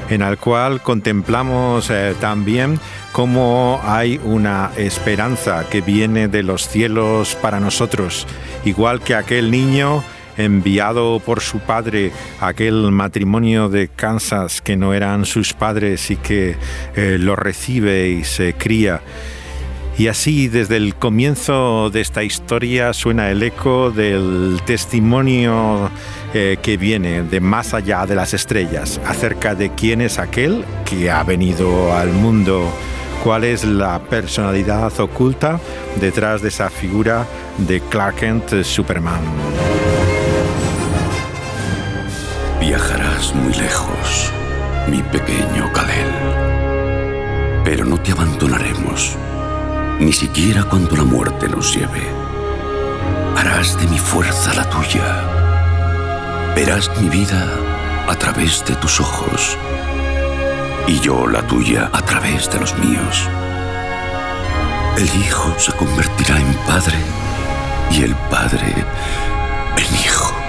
en 0.10 0.22
el 0.22 0.38
cual 0.38 0.82
contemplamos 0.82 1.89
eh, 1.89 2.16
también 2.20 2.80
cómo 3.18 3.82
hay 3.84 4.22
una 4.24 4.70
esperanza 4.78 5.68
que 5.68 5.82
viene 5.82 6.28
de 6.28 6.44
los 6.44 6.70
cielos 6.70 7.36
para 7.42 7.60
nosotros, 7.60 8.28
igual 8.64 9.02
que 9.02 9.16
aquel 9.16 9.50
niño 9.50 10.04
enviado 10.38 11.20
por 11.20 11.42
su 11.42 11.58
padre 11.58 12.12
aquel 12.40 12.92
matrimonio 12.92 13.70
de 13.70 13.88
Kansas 13.88 14.62
que 14.62 14.78
no 14.78 14.94
eran 14.94 15.26
sus 15.26 15.54
padres 15.54 16.12
y 16.12 16.18
que 16.18 16.58
eh, 16.96 17.18
lo 17.20 17.36
recibe 17.36 18.08
y 18.08 18.24
se 18.24 18.54
cría. 18.54 19.02
Y 19.98 20.10
así 20.10 20.48
desde 20.48 20.78
el 20.78 20.94
comienzo 20.94 21.90
de 21.90 22.02
esta 22.02 22.22
historia 22.24 22.94
suena 22.94 23.32
el 23.32 23.42
eco 23.42 23.90
del 23.90 24.62
testimonio 24.68 25.90
eh, 26.36 26.58
que 26.62 26.78
viene 26.78 27.24
de 27.24 27.40
más 27.40 27.74
allá 27.74 28.06
de 28.06 28.14
las 28.14 28.36
estrellas 28.36 29.02
acerca 29.08 29.56
de 29.56 29.72
quién 29.72 30.02
es 30.02 30.20
aquel 30.20 30.64
que 30.86 31.10
ha 31.10 31.24
venido 31.24 31.96
al 31.96 32.12
mundo, 32.12 32.72
cuál 33.24 33.44
es 33.44 33.64
la 33.64 34.00
personalidad 34.00 34.98
oculta 35.00 35.60
detrás 36.00 36.42
de 36.42 36.50
esa 36.50 36.70
figura 36.70 37.26
de 37.58 37.82
Clark 37.82 38.16
Kent 38.16 38.64
Superman. 38.64 39.22
Viajarás 42.60 43.34
muy 43.36 43.54
lejos, 43.54 44.32
mi 44.88 45.02
pequeño 45.04 45.72
Kalel, 45.74 46.12
pero 47.64 47.86
no 47.86 48.00
te 48.00 48.12
abandonaremos 48.12 49.18
ni 50.00 50.14
siquiera 50.14 50.64
cuando 50.64 50.96
la 50.96 51.04
muerte 51.04 51.48
nos 51.48 51.76
lleve. 51.76 52.04
Harás 53.36 53.80
de 53.80 53.88
mi 53.88 53.98
fuerza 53.98 54.54
la 54.54 54.70
tuya. 54.70 55.24
Verás 56.56 56.90
mi 57.02 57.10
vida 57.10 57.48
a 58.08 58.16
través 58.16 58.64
de 58.66 58.76
tus 58.76 59.00
ojos 59.00 59.58
y 60.88 61.00
yo 61.01 61.27
la 61.27 61.46
tuya 61.46 61.89
a 61.91 62.01
través 62.01 62.50
de 62.50 62.60
los 62.60 62.77
míos. 62.77 63.27
El 64.98 65.08
hijo 65.22 65.53
se 65.60 65.74
convertirá 65.74 66.39
en 66.39 66.53
padre 66.65 66.98
y 67.91 68.03
el 68.03 68.15
padre 68.29 68.74
en 69.77 69.96
hijo. 69.96 70.47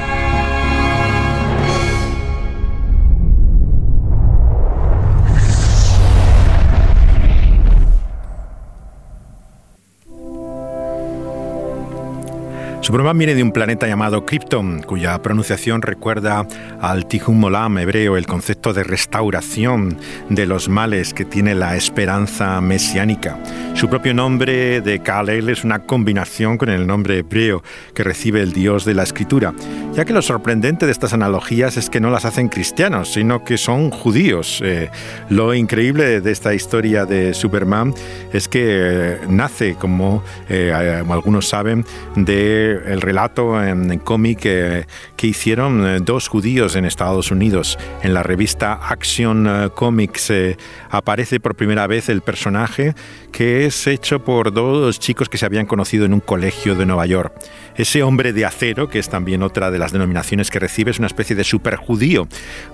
Superman 12.89 13.19
viene 13.19 13.35
de 13.35 13.43
un 13.43 13.53
planeta 13.53 13.87
llamado 13.87 14.25
Krypton, 14.25 14.81
cuya 14.81 15.21
pronunciación 15.21 15.83
recuerda 15.83 16.49
al 16.81 17.05
Tikkun 17.05 17.45
Olam 17.45 17.77
hebreo, 17.77 18.17
el 18.17 18.25
concepto 18.25 18.73
de 18.73 18.83
restauración 18.83 19.99
de 20.31 20.47
los 20.47 20.71
males 20.71 21.13
que 21.13 21.27
tiene 21.27 21.55
la 21.55 21.77
esperanza 21.77 22.63
mesiánica. 22.63 23.37
Su 23.75 23.91
propio 23.91 24.15
nombre 24.15 24.81
de 24.81 25.01
Kal-El 25.01 25.51
es 25.51 25.65
una 25.65 25.81
combinación 25.81 26.57
con 26.57 26.71
el 26.71 26.87
nombre 26.87 27.19
hebreo 27.19 27.63
que 27.95 28.05
recibe 28.05 28.41
el 28.41 28.55
dios 28.55 28.87
de 28.87 28.95
la 28.95 29.03
escritura, 29.03 29.53
ya 29.93 30.07
que 30.07 30.15
lo 30.15 30.23
sorprendente 30.23 30.87
de 30.87 30.93
estas 30.93 31.13
analogías 31.13 31.77
es 31.77 31.91
que 31.91 32.01
no 32.01 32.09
las 32.09 32.25
hacen 32.25 32.49
cristianos, 32.49 33.13
sino 33.13 33.45
que 33.45 33.59
son 33.59 33.91
judíos. 33.91 34.63
Eh, 34.65 34.89
lo 35.29 35.53
increíble 35.53 36.23
de 36.23 36.33
esta 36.33 36.55
historia 36.55 37.05
de 37.05 37.35
Superman 37.35 37.93
es 38.33 38.49
que 38.49 38.63
eh, 38.65 39.19
nace, 39.29 39.75
como 39.75 40.25
eh, 40.49 40.73
algunos 40.73 41.49
saben, 41.49 41.85
de 42.17 42.78
el 42.87 43.01
relato 43.01 43.63
en, 43.63 43.99
cómic 43.99 44.41
que, 44.41 44.87
hicieron 45.23 45.87
eh, 45.87 45.99
dos 46.01 46.29
judíos 46.29 46.77
en 46.77 46.85
Estados 46.85 47.31
Unidos. 47.31 47.79
En 48.03 48.15
la 48.15 48.23
revista 48.23 48.81
Action 48.89 49.47
eh, 49.47 49.71
Comics 49.75 50.31
eh, 50.31 50.57
aparece 50.91 51.41
por 51.41 51.55
primera 51.55 51.87
vez 51.87 52.09
el 52.09 52.23
personaje 52.23 52.95
que 53.33 53.67
es 53.67 53.87
hecho 53.87 54.25
por 54.25 54.53
dos 54.53 54.99
chicos 54.99 55.29
que 55.29 55.39
se 55.39 55.47
habían 55.47 55.67
conocido 55.67 56.05
en 56.05 56.15
un 56.15 56.21
colegio 56.21 56.75
de 56.75 56.87
Nueva 56.87 57.07
York. 57.07 57.33
Ese 57.77 58.03
hombre 58.03 58.33
de 58.33 58.45
acero, 58.45 58.89
que 58.89 58.99
es 58.99 59.09
también 59.09 59.43
otra 59.43 59.71
de 59.71 59.79
las 59.79 59.93
denominaciones 59.93 60.51
que 60.51 60.59
recibe, 60.59 60.91
es 60.91 60.99
una 60.99 61.07
especie 61.07 61.37
de 61.37 61.45
superjudío, 61.45 62.27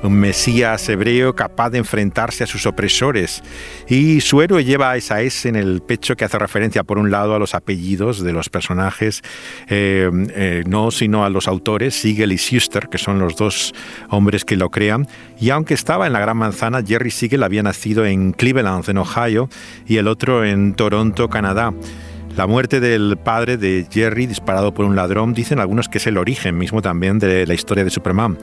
un 0.02 0.14
mesías 0.14 0.88
hebreo 0.88 1.34
capaz 1.34 1.70
de 1.70 1.78
enfrentarse 1.78 2.44
a 2.44 2.46
sus 2.46 2.66
opresores. 2.66 3.42
Y 3.88 4.20
su 4.20 4.40
héroe 4.40 4.64
lleva 4.64 4.96
esa 4.96 5.20
S 5.20 5.48
en 5.48 5.56
el 5.56 5.82
pecho 5.82 6.16
que 6.16 6.24
hace 6.24 6.38
referencia, 6.38 6.84
por 6.84 6.98
un 6.98 7.10
lado, 7.10 7.34
a 7.34 7.38
los 7.38 7.54
apellidos 7.54 8.22
de 8.22 8.32
los 8.32 8.48
personajes, 8.48 9.22
eh, 9.68 9.93
eh, 10.02 10.64
no 10.66 10.90
sino 10.90 11.24
a 11.24 11.30
los 11.30 11.48
autores, 11.48 11.94
Siegel 11.94 12.32
y 12.32 12.36
Schuster, 12.36 12.88
que 12.88 12.98
son 12.98 13.18
los 13.18 13.36
dos 13.36 13.74
hombres 14.10 14.44
que 14.44 14.56
lo 14.56 14.70
crean. 14.70 15.06
Y 15.38 15.50
aunque 15.50 15.74
estaba 15.74 16.06
en 16.06 16.12
la 16.12 16.20
Gran 16.20 16.36
Manzana, 16.36 16.82
Jerry 16.82 17.10
Siegel 17.10 17.42
había 17.42 17.62
nacido 17.62 18.04
en 18.06 18.32
Cleveland, 18.32 18.88
en 18.88 18.98
Ohio, 18.98 19.48
y 19.86 19.96
el 19.96 20.08
otro 20.08 20.44
en 20.44 20.74
Toronto, 20.74 21.28
Canadá. 21.28 21.72
La 22.36 22.48
muerte 22.48 22.80
del 22.80 23.16
padre 23.16 23.56
de 23.56 23.86
Jerry 23.88 24.26
disparado 24.26 24.74
por 24.74 24.86
un 24.86 24.96
ladrón 24.96 25.34
dicen 25.34 25.60
algunos 25.60 25.88
que 25.88 25.98
es 25.98 26.06
el 26.08 26.18
origen 26.18 26.58
mismo 26.58 26.82
también 26.82 27.20
de 27.20 27.46
la 27.46 27.54
historia 27.54 27.84
de 27.84 27.90
Superman. 27.90 28.36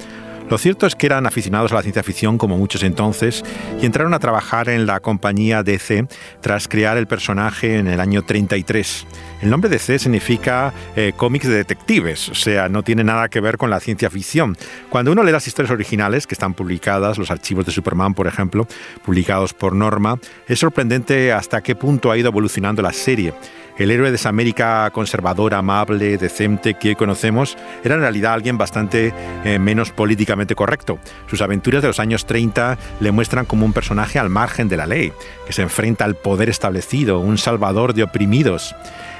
Lo 0.51 0.57
cierto 0.57 0.85
es 0.85 0.95
que 0.95 1.05
eran 1.05 1.25
aficionados 1.25 1.71
a 1.71 1.75
la 1.75 1.81
ciencia 1.81 2.03
ficción 2.03 2.37
como 2.37 2.57
muchos 2.57 2.83
entonces 2.83 3.41
y 3.81 3.85
entraron 3.85 4.13
a 4.13 4.19
trabajar 4.19 4.67
en 4.67 4.85
la 4.85 4.99
compañía 4.99 5.63
DC 5.63 6.07
tras 6.41 6.67
crear 6.67 6.97
el 6.97 7.07
personaje 7.07 7.77
en 7.77 7.87
el 7.87 8.01
año 8.01 8.23
33. 8.23 9.07
El 9.43 9.49
nombre 9.49 9.69
DC 9.69 9.97
significa 9.97 10.73
eh, 10.97 11.13
cómics 11.15 11.47
de 11.47 11.55
detectives, 11.55 12.27
o 12.27 12.35
sea, 12.35 12.67
no 12.67 12.83
tiene 12.83 13.05
nada 13.05 13.29
que 13.29 13.39
ver 13.39 13.55
con 13.55 13.69
la 13.69 13.79
ciencia 13.79 14.09
ficción. 14.09 14.57
Cuando 14.89 15.13
uno 15.13 15.23
lee 15.23 15.31
las 15.31 15.47
historias 15.47 15.71
originales 15.71 16.27
que 16.27 16.35
están 16.35 16.53
publicadas, 16.53 17.17
los 17.17 17.31
archivos 17.31 17.65
de 17.65 17.71
Superman, 17.71 18.13
por 18.13 18.27
ejemplo, 18.27 18.67
publicados 19.05 19.53
por 19.53 19.73
Norma, 19.73 20.19
es 20.49 20.59
sorprendente 20.59 21.31
hasta 21.31 21.61
qué 21.61 21.77
punto 21.77 22.11
ha 22.11 22.17
ido 22.17 22.27
evolucionando 22.27 22.81
la 22.81 22.91
serie. 22.91 23.33
El 23.81 23.89
héroe 23.89 24.11
de 24.11 24.15
esa 24.15 24.29
América 24.29 24.87
conservadora, 24.93 25.57
amable, 25.57 26.19
decente 26.19 26.75
que 26.75 26.95
conocemos 26.95 27.57
era 27.83 27.95
en 27.95 28.01
realidad 28.01 28.33
alguien 28.33 28.55
bastante 28.55 29.11
eh, 29.43 29.57
menos 29.57 29.89
políticamente 29.89 30.53
correcto. 30.53 30.99
Sus 31.25 31.41
aventuras 31.41 31.81
de 31.81 31.87
los 31.87 31.99
años 31.99 32.27
30 32.27 32.77
le 32.99 33.11
muestran 33.11 33.45
como 33.45 33.65
un 33.65 33.73
personaje 33.73 34.19
al 34.19 34.29
margen 34.29 34.69
de 34.69 34.77
la 34.77 34.85
ley, 34.85 35.11
que 35.47 35.53
se 35.53 35.63
enfrenta 35.63 36.05
al 36.05 36.13
poder 36.13 36.47
establecido, 36.47 37.21
un 37.21 37.39
salvador 37.39 37.95
de 37.95 38.03
oprimidos. 38.03 38.75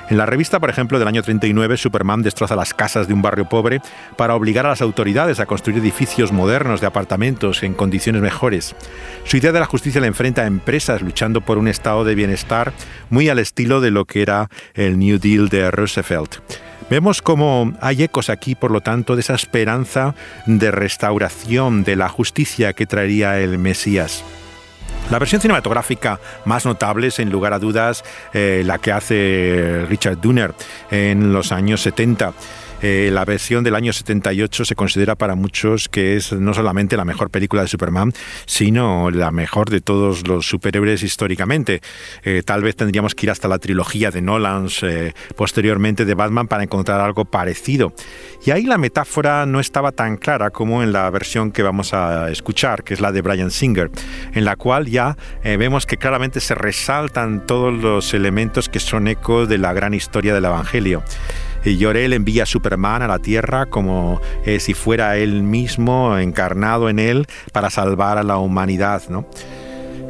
En 0.09 0.17
la 0.17 0.25
revista, 0.25 0.59
por 0.59 0.69
ejemplo, 0.69 0.99
del 0.99 1.07
año 1.07 1.23
39, 1.23 1.77
Superman 1.77 2.21
destroza 2.21 2.55
las 2.55 2.73
casas 2.73 3.07
de 3.07 3.13
un 3.13 3.21
barrio 3.21 3.47
pobre 3.47 3.81
para 4.17 4.35
obligar 4.35 4.65
a 4.65 4.69
las 4.69 4.81
autoridades 4.81 5.39
a 5.39 5.45
construir 5.45 5.79
edificios 5.79 6.31
modernos 6.31 6.81
de 6.81 6.87
apartamentos 6.87 7.63
en 7.63 7.73
condiciones 7.73 8.21
mejores. 8.21 8.75
Su 9.23 9.37
idea 9.37 9.51
de 9.51 9.59
la 9.59 9.65
justicia 9.65 10.01
le 10.01 10.07
enfrenta 10.07 10.41
a 10.41 10.47
empresas 10.47 11.01
luchando 11.01 11.41
por 11.41 11.57
un 11.57 11.67
estado 11.67 12.03
de 12.03 12.15
bienestar 12.15 12.73
muy 13.09 13.29
al 13.29 13.39
estilo 13.39 13.79
de 13.79 13.91
lo 13.91 14.05
que 14.05 14.21
era 14.21 14.49
el 14.73 14.99
New 14.99 15.17
Deal 15.17 15.49
de 15.49 15.71
Roosevelt. 15.71 16.35
Vemos 16.89 17.21
cómo 17.21 17.71
hay 17.79 18.03
ecos 18.03 18.29
aquí, 18.29 18.53
por 18.53 18.69
lo 18.69 18.81
tanto, 18.81 19.15
de 19.15 19.21
esa 19.21 19.33
esperanza 19.33 20.13
de 20.45 20.71
restauración 20.71 21.85
de 21.85 21.95
la 21.95 22.09
justicia 22.09 22.73
que 22.73 22.85
traería 22.85 23.39
el 23.39 23.57
Mesías. 23.57 24.25
La 25.11 25.19
versión 25.19 25.41
cinematográfica 25.41 26.21
más 26.45 26.65
notable 26.65 27.07
es, 27.07 27.19
en 27.19 27.29
lugar 27.29 27.53
a 27.53 27.59
dudas, 27.59 28.05
eh, 28.33 28.63
la 28.65 28.79
que 28.79 28.93
hace 28.93 29.85
Richard 29.89 30.21
Dunner 30.21 30.53
en 30.89 31.33
los 31.33 31.51
años 31.51 31.81
70. 31.81 32.31
Eh, 32.81 33.09
la 33.13 33.25
versión 33.25 33.63
del 33.63 33.75
año 33.75 33.93
78 33.93 34.65
se 34.65 34.75
considera 34.75 35.15
para 35.15 35.35
muchos 35.35 35.87
que 35.87 36.15
es 36.15 36.33
no 36.33 36.53
solamente 36.53 36.97
la 36.97 37.05
mejor 37.05 37.29
película 37.29 37.61
de 37.61 37.67
Superman, 37.67 38.11
sino 38.45 39.11
la 39.11 39.31
mejor 39.31 39.69
de 39.69 39.81
todos 39.81 40.27
los 40.27 40.47
superhéroes 40.47 41.03
históricamente. 41.03 41.81
Eh, 42.23 42.41
tal 42.43 42.63
vez 42.63 42.75
tendríamos 42.75 43.13
que 43.13 43.27
ir 43.27 43.31
hasta 43.31 43.47
la 43.47 43.59
trilogía 43.59 44.09
de 44.09 44.21
Nolan 44.21 44.67
eh, 44.81 45.13
posteriormente 45.35 46.05
de 46.05 46.13
Batman 46.15 46.47
para 46.47 46.63
encontrar 46.63 47.01
algo 47.01 47.25
parecido. 47.25 47.93
Y 48.43 48.51
ahí 48.51 48.63
la 48.63 48.79
metáfora 48.79 49.45
no 49.45 49.59
estaba 49.59 49.91
tan 49.91 50.17
clara 50.17 50.49
como 50.49 50.81
en 50.81 50.91
la 50.91 51.09
versión 51.11 51.51
que 51.51 51.61
vamos 51.61 51.93
a 51.93 52.31
escuchar, 52.31 52.83
que 52.83 52.95
es 52.95 53.01
la 53.01 53.11
de 53.11 53.21
Brian 53.21 53.51
Singer, 53.51 53.91
en 54.33 54.45
la 54.45 54.55
cual 54.55 54.87
ya 54.87 55.15
vemos 55.43 55.85
que 55.85 55.97
claramente 55.97 56.39
se 56.39 56.55
resaltan 56.55 57.45
todos 57.45 57.73
los 57.73 58.13
elementos 58.13 58.69
que 58.69 58.79
son 58.79 59.07
eco 59.07 59.45
de 59.45 59.59
la 59.59 59.73
gran 59.73 59.93
historia 59.93 60.33
del 60.33 60.45
Evangelio. 60.45 61.03
Y 61.63 61.77
Llorel 61.77 62.13
envía 62.13 62.43
a 62.43 62.45
Superman 62.45 63.01
a 63.01 63.07
la 63.07 63.19
Tierra 63.19 63.67
como 63.67 64.19
eh, 64.45 64.59
si 64.59 64.73
fuera 64.73 65.17
él 65.17 65.43
mismo 65.43 66.17
encarnado 66.17 66.89
en 66.89 66.99
él 66.99 67.27
para 67.53 67.69
salvar 67.69 68.17
a 68.17 68.23
la 68.23 68.37
humanidad, 68.37 69.03
¿no? 69.09 69.25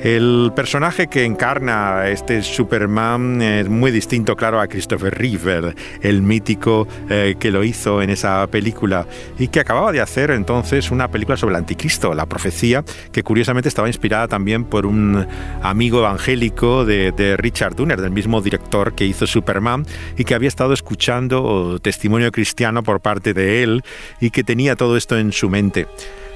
El 0.03 0.51
personaje 0.55 1.05
que 1.05 1.25
encarna 1.25 2.07
este 2.07 2.41
Superman 2.41 3.39
es 3.39 3.69
muy 3.69 3.91
distinto, 3.91 4.35
claro, 4.35 4.59
a 4.59 4.65
Christopher 4.65 5.13
Reeve, 5.13 5.75
el 6.01 6.23
mítico 6.23 6.87
eh, 7.07 7.35
que 7.39 7.51
lo 7.51 7.63
hizo 7.63 8.01
en 8.01 8.09
esa 8.09 8.47
película 8.47 9.05
y 9.37 9.49
que 9.49 9.59
acababa 9.59 9.91
de 9.91 10.01
hacer 10.01 10.31
entonces 10.31 10.89
una 10.89 11.09
película 11.09 11.37
sobre 11.37 11.53
el 11.53 11.59
anticristo, 11.59 12.15
la 12.15 12.25
profecía, 12.25 12.83
que 13.11 13.21
curiosamente 13.21 13.69
estaba 13.69 13.87
inspirada 13.87 14.27
también 14.27 14.63
por 14.63 14.87
un 14.87 15.27
amigo 15.61 15.99
evangélico 15.99 16.83
de, 16.83 17.11
de 17.11 17.37
Richard 17.37 17.75
Donner, 17.75 18.01
del 18.01 18.11
mismo 18.11 18.41
director 18.41 18.95
que 18.95 19.05
hizo 19.05 19.27
Superman 19.27 19.85
y 20.17 20.23
que 20.23 20.33
había 20.33 20.47
estado 20.47 20.73
escuchando 20.73 21.77
testimonio 21.79 22.31
cristiano 22.31 22.81
por 22.81 23.01
parte 23.01 23.35
de 23.35 23.61
él 23.61 23.83
y 24.19 24.31
que 24.31 24.43
tenía 24.43 24.75
todo 24.75 24.97
esto 24.97 25.15
en 25.19 25.31
su 25.31 25.47
mente. 25.47 25.87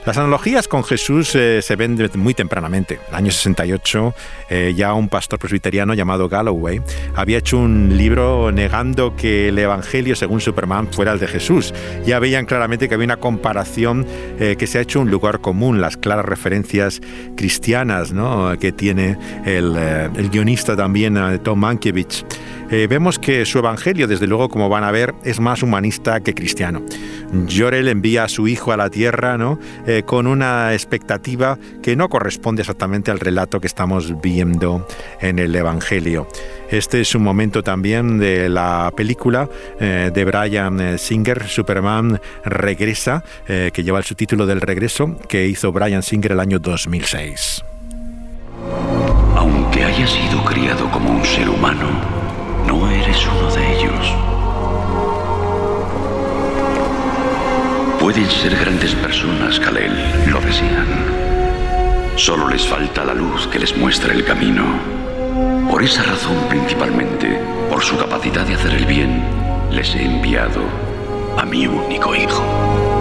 Las 0.05 0.19
analogías 0.19 0.67
con 0.67 0.83
Jesús 0.83 1.33
eh, 1.33 1.63
se 1.63 1.75
ven 1.75 1.97
muy 2.13 2.35
tempranamente. 2.35 2.95
En 2.95 3.09
el 3.09 3.15
año 3.15 3.31
68, 3.31 4.13
eh, 4.51 4.73
ya 4.75 4.93
un 4.93 5.09
pastor 5.09 5.39
presbiteriano 5.39 5.95
llamado 5.95 6.29
Galloway 6.29 6.79
había 7.15 7.39
hecho 7.39 7.57
un 7.57 7.97
libro 7.97 8.51
negando 8.51 9.15
que 9.15 9.49
el 9.49 9.57
Evangelio, 9.57 10.15
según 10.15 10.41
Superman, 10.41 10.89
fuera 10.91 11.13
el 11.13 11.19
de 11.19 11.25
Jesús. 11.25 11.73
Ya 12.05 12.19
veían 12.19 12.45
claramente 12.45 12.87
que 12.87 12.93
había 12.93 13.05
una 13.05 13.17
comparación 13.17 14.05
eh, 14.39 14.55
que 14.59 14.67
se 14.67 14.77
ha 14.77 14.81
hecho 14.81 14.99
un 14.99 15.09
lugar 15.09 15.41
común, 15.41 15.81
las 15.81 15.97
claras 15.97 16.25
referencias 16.25 17.01
cristianas 17.35 18.13
¿no? 18.13 18.55
que 18.59 18.71
tiene 18.71 19.17
el, 19.43 19.75
el 19.75 20.29
guionista 20.29 20.75
también, 20.75 21.39
Tom 21.41 21.59
Mankiewicz. 21.59 22.23
Eh, 22.71 22.87
vemos 22.89 23.19
que 23.19 23.45
su 23.45 23.59
evangelio, 23.59 24.07
desde 24.07 24.25
luego, 24.25 24.49
como 24.49 24.69
van 24.69 24.83
a 24.83 24.91
ver, 24.91 25.13
es 25.23 25.39
más 25.39 25.61
humanista 25.61 26.19
que 26.21 26.33
cristiano. 26.33 26.81
Llorel 27.47 27.87
envía 27.87 28.23
a 28.23 28.27
su 28.27 28.47
hijo 28.47 28.71
a 28.71 28.77
la 28.77 28.89
tierra 28.89 29.37
¿no? 29.37 29.59
Eh, 29.85 29.94
con 30.03 30.27
una 30.27 30.73
expectativa 30.73 31.57
que 31.81 31.95
no 31.95 32.09
corresponde 32.09 32.61
exactamente 32.61 33.11
al 33.11 33.19
relato 33.19 33.59
que 33.59 33.67
estamos 33.67 34.21
viendo 34.21 34.87
en 35.21 35.39
el 35.39 35.55
evangelio. 35.55 36.27
Este 36.69 37.01
es 37.01 37.15
un 37.15 37.23
momento 37.23 37.63
también 37.63 38.17
de 38.19 38.49
la 38.49 38.91
película 38.95 39.49
eh, 39.79 40.11
de 40.13 40.25
Brian 40.25 40.97
Singer, 40.97 41.47
Superman 41.47 42.19
Regresa, 42.43 43.23
que 43.45 43.83
lleva 43.83 43.99
el 43.99 44.03
subtítulo 44.03 44.45
del 44.45 44.61
regreso, 44.61 45.17
que 45.27 45.47
hizo 45.47 45.71
Brian 45.71 46.03
Singer 46.03 46.33
el 46.33 46.39
año 46.39 46.59
2006. 46.59 47.63
Aunque 49.35 49.83
haya 49.83 50.07
sido 50.07 50.43
criado 50.43 50.89
como 50.91 51.11
un 51.11 51.23
ser 51.23 51.49
humano, 51.49 51.89
no 52.67 52.89
eres 52.89 53.25
uno 53.27 53.53
de 53.53 53.67
ellos. 53.67 53.74
Pueden 58.05 58.29
ser 58.29 58.55
grandes 58.55 58.93
personas, 58.93 59.59
Kalel, 59.59 59.91
lo 60.27 60.39
desean. 60.39 60.85
Solo 62.15 62.47
les 62.47 62.63
falta 62.67 63.03
la 63.03 63.15
luz 63.15 63.47
que 63.47 63.57
les 63.57 63.75
muestre 63.75 64.13
el 64.13 64.23
camino. 64.23 64.63
Por 65.67 65.81
esa 65.81 66.03
razón 66.03 66.37
principalmente, 66.47 67.41
por 67.67 67.81
su 67.81 67.97
capacidad 67.97 68.45
de 68.45 68.53
hacer 68.53 68.75
el 68.75 68.85
bien, 68.85 69.23
les 69.71 69.95
he 69.95 70.05
enviado 70.05 70.61
a 71.35 71.45
mi 71.45 71.65
único 71.65 72.13
hijo. 72.13 72.94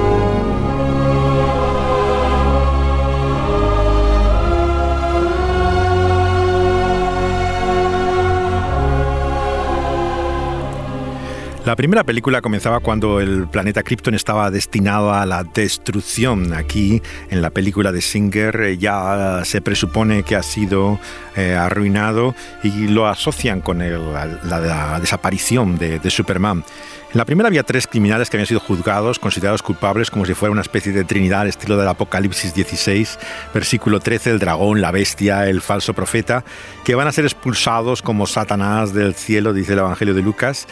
La 11.64 11.77
primera 11.77 12.05
película 12.05 12.42
comenzaba 12.42 12.81
cuando 12.81 13.20
el 13.20 13.48
planeta 13.48 13.83
Krypton 13.83 14.14
estaba 14.14 14.50
destinado 14.50 15.14
a 15.14 15.24
la 15.24 15.44
destrucción. 15.44 16.53
Aquí, 16.53 17.00
en 17.31 17.40
la 17.40 17.48
película 17.48 17.90
de 17.90 18.03
Singer, 18.03 18.55
eh, 18.61 18.77
ya 18.77 19.40
se 19.46 19.62
presupone 19.62 20.24
que 20.24 20.37
ha 20.37 20.42
sido 20.42 21.00
eh, 21.37 21.55
arruinado 21.55 22.35
y 22.62 22.88
lo 22.88 23.07
asocian 23.07 23.62
con 23.62 23.79
la, 23.79 24.98
desaparición 25.00 25.79
de, 25.79 25.98
de 26.00 26.11
Superman. 26.11 26.64
En 27.14 27.18
la 27.18 27.24
primera 27.24 27.46
había 27.46 27.62
tres 27.62 27.87
criminales 27.87 28.29
que 28.29 28.37
habían 28.37 28.48
sido 28.48 28.61
juzgados, 28.61 29.18
considerados 29.18 29.62
culpables 29.62 30.11
como 30.11 30.27
si 30.27 30.35
fuera 30.35 30.53
una 30.53 30.61
especie 30.61 30.92
de 30.92 31.05
trinidad 31.05 31.42
al 31.42 31.48
estilo 31.48 31.79
del 31.79 31.88
Apocalipsis 31.88 32.53
16, 32.53 33.18
versículo 33.55 34.00
13, 34.00 34.33
el 34.33 34.38
dragón, 34.38 34.83
la 34.83 34.90
bestia, 34.90 35.48
el 35.48 35.62
falso 35.62 35.94
profeta, 35.94 36.44
que 36.85 36.94
van 36.94 37.07
a 37.07 37.12
ser 37.12 37.24
expulsados 37.24 38.03
como 38.03 38.27
Satanás 38.27 38.92
del 38.92 39.14
cielo, 39.14 39.55
dice 39.55 39.72
el 39.72 39.79
Evangelio 39.79 40.12
de 40.12 40.20
Lucas. 40.20 40.66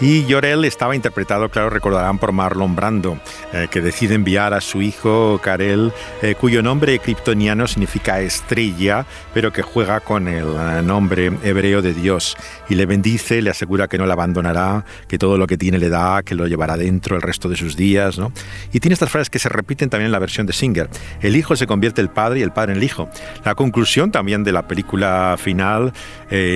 Y 0.00 0.24
Llorel 0.26 0.64
estaba 0.64 0.96
interpretado, 0.96 1.48
claro, 1.48 1.70
recordarán 1.70 2.18
por 2.18 2.32
Marlon 2.32 2.74
Brando, 2.74 3.18
eh, 3.52 3.68
que 3.70 3.80
decide 3.80 4.14
enviar 4.14 4.52
a 4.52 4.60
su 4.60 4.82
hijo 4.82 5.40
Karel, 5.42 5.92
eh, 6.22 6.34
cuyo 6.34 6.60
nombre 6.62 6.98
kryptoniano 6.98 7.68
significa 7.68 8.20
estrella, 8.20 9.06
pero 9.32 9.52
que 9.52 9.62
juega 9.62 10.00
con 10.00 10.26
el 10.26 10.46
eh, 10.58 10.82
nombre 10.82 11.26
hebreo 11.44 11.82
de 11.82 11.94
Dios. 11.94 12.36
Y 12.68 12.74
le 12.74 12.86
bendice, 12.86 13.42
le 13.42 13.50
asegura 13.50 13.86
que 13.86 13.96
no 13.96 14.06
la 14.06 14.14
abandonará, 14.14 14.84
que 15.06 15.18
todo 15.18 15.38
lo 15.38 15.46
que 15.46 15.56
tiene 15.56 15.78
le 15.78 15.88
da, 15.88 16.22
que 16.24 16.34
lo 16.34 16.48
llevará 16.48 16.76
dentro 16.76 17.14
el 17.14 17.22
resto 17.22 17.48
de 17.48 17.56
sus 17.56 17.76
días. 17.76 18.18
¿no? 18.18 18.32
Y 18.72 18.80
tiene 18.80 18.94
estas 18.94 19.10
frases 19.10 19.30
que 19.30 19.38
se 19.38 19.48
repiten 19.48 19.88
también 19.88 20.06
en 20.06 20.12
la 20.12 20.18
versión 20.18 20.46
de 20.46 20.52
Singer. 20.52 20.88
El 21.20 21.36
hijo 21.36 21.54
se 21.54 21.66
convierte 21.68 22.00
en 22.00 22.08
el 22.08 22.12
padre 22.12 22.40
y 22.40 22.42
el 22.42 22.50
padre 22.50 22.72
en 22.72 22.78
el 22.78 22.84
hijo. 22.84 23.08
La 23.44 23.54
conclusión 23.54 24.10
también 24.10 24.42
de 24.42 24.50
la 24.52 24.66
película 24.66 25.36
final 25.38 25.92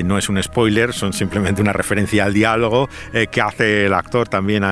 no 0.04 0.18
es 0.18 0.28
un 0.30 0.42
spoiler, 0.42 0.94
son 0.94 1.12
simplemente 1.12 1.60
una 1.60 1.72
referencia 1.72 2.24
al 2.24 2.32
diálogo 2.32 2.88
que 3.30 3.40
hace 3.40 3.86
el 3.86 3.94
actor 3.94 4.28
también 4.28 4.64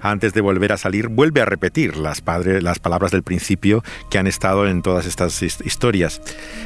antes 0.00 0.32
de 0.32 0.40
volver 0.40 0.72
a 0.72 0.76
salir, 0.76 1.08
vuelve 1.08 1.40
a 1.40 1.44
repetir 1.44 1.96
las, 1.96 2.22
las 2.60 2.78
palabras 2.78 3.10
del 3.12 3.22
principio 3.22 3.82
que 4.10 4.18
han 4.18 4.26
estado 4.26 4.66
en 4.66 4.82
todas 4.82 5.06
estas 5.06 5.42
historias. 5.42 6.20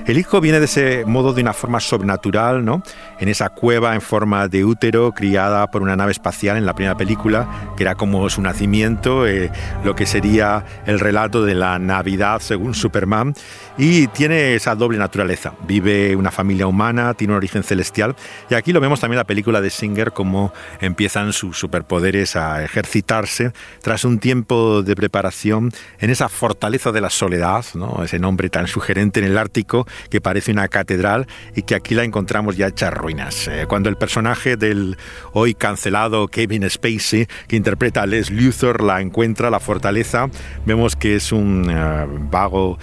El 0.06 0.18
hijo 0.18 0.40
viene 0.40 0.59
de 0.59 0.66
ese 0.66 1.04
modo 1.06 1.32
de 1.32 1.42
una 1.42 1.52
forma 1.52 1.80
sobrenatural, 1.80 2.64
¿no? 2.64 2.82
En 3.18 3.28
esa 3.28 3.50
cueva 3.50 3.94
en 3.94 4.00
forma 4.00 4.48
de 4.48 4.64
útero, 4.64 5.12
criada 5.12 5.70
por 5.70 5.82
una 5.82 5.96
nave 5.96 6.12
espacial 6.12 6.56
en 6.56 6.66
la 6.66 6.74
primera 6.74 6.96
película, 6.96 7.72
que 7.76 7.82
era 7.82 7.94
como 7.94 8.28
su 8.30 8.42
nacimiento, 8.42 9.26
eh, 9.26 9.50
lo 9.85 9.94
que 9.94 10.06
sería 10.06 10.64
el 10.87 11.00
relato 11.00 11.44
de 11.44 11.54
la 11.54 11.78
Navidad 11.78 12.40
según 12.40 12.74
Superman, 12.74 13.35
y 13.78 14.06
tiene 14.08 14.54
esa 14.54 14.74
doble 14.74 14.98
naturaleza. 14.98 15.54
Vive 15.66 16.16
una 16.16 16.30
familia 16.30 16.66
humana, 16.66 17.14
tiene 17.14 17.32
un 17.32 17.38
origen 17.38 17.62
celestial, 17.62 18.16
y 18.50 18.54
aquí 18.54 18.72
lo 18.72 18.80
vemos 18.80 19.00
también 19.00 19.16
en 19.16 19.20
la 19.20 19.26
película 19.26 19.60
de 19.60 19.70
Singer, 19.70 20.12
como 20.12 20.52
empiezan 20.80 21.32
sus 21.32 21.58
superpoderes 21.58 22.36
a 22.36 22.64
ejercitarse 22.64 23.52
tras 23.82 24.04
un 24.04 24.18
tiempo 24.18 24.82
de 24.82 24.96
preparación 24.96 25.72
en 25.98 26.10
esa 26.10 26.28
fortaleza 26.28 26.92
de 26.92 27.00
la 27.00 27.10
soledad, 27.10 27.64
¿no? 27.74 28.02
ese 28.02 28.18
nombre 28.18 28.48
tan 28.48 28.66
sugerente 28.66 29.20
en 29.20 29.26
el 29.26 29.38
Ártico 29.38 29.86
que 30.10 30.20
parece 30.20 30.52
una 30.52 30.68
catedral 30.68 31.26
y 31.54 31.62
que 31.62 31.74
aquí 31.74 31.94
la 31.94 32.04
encontramos 32.04 32.56
ya 32.56 32.68
hecha 32.68 32.90
ruinas. 32.90 33.48
Eh, 33.48 33.66
cuando 33.68 33.88
el 33.88 33.96
personaje 33.96 34.56
del 34.56 34.96
hoy 35.32 35.54
cancelado 35.54 36.28
Kevin 36.28 36.68
Spacey, 36.68 37.26
que 37.48 37.56
interpreta 37.56 38.02
a 38.02 38.06
Les 38.06 38.30
Luthor, 38.30 38.82
la 38.82 39.00
encuentra, 39.00 39.50
la 39.50 39.60
fortaleza, 39.60 40.28
vemos 40.64 40.96
que 40.96 41.16
es 41.16 41.32
un 41.32 41.68
eh, 41.70 42.06
vago 42.30 42.78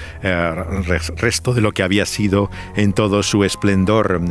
eh, 0.87 0.99
resto 1.17 1.53
de 1.53 1.61
lo 1.61 1.71
que 1.71 1.83
había 1.83 2.05
sido 2.05 2.49
en 2.75 2.93
todo 2.93 3.23
su 3.23 3.43
esplendor 3.43 4.21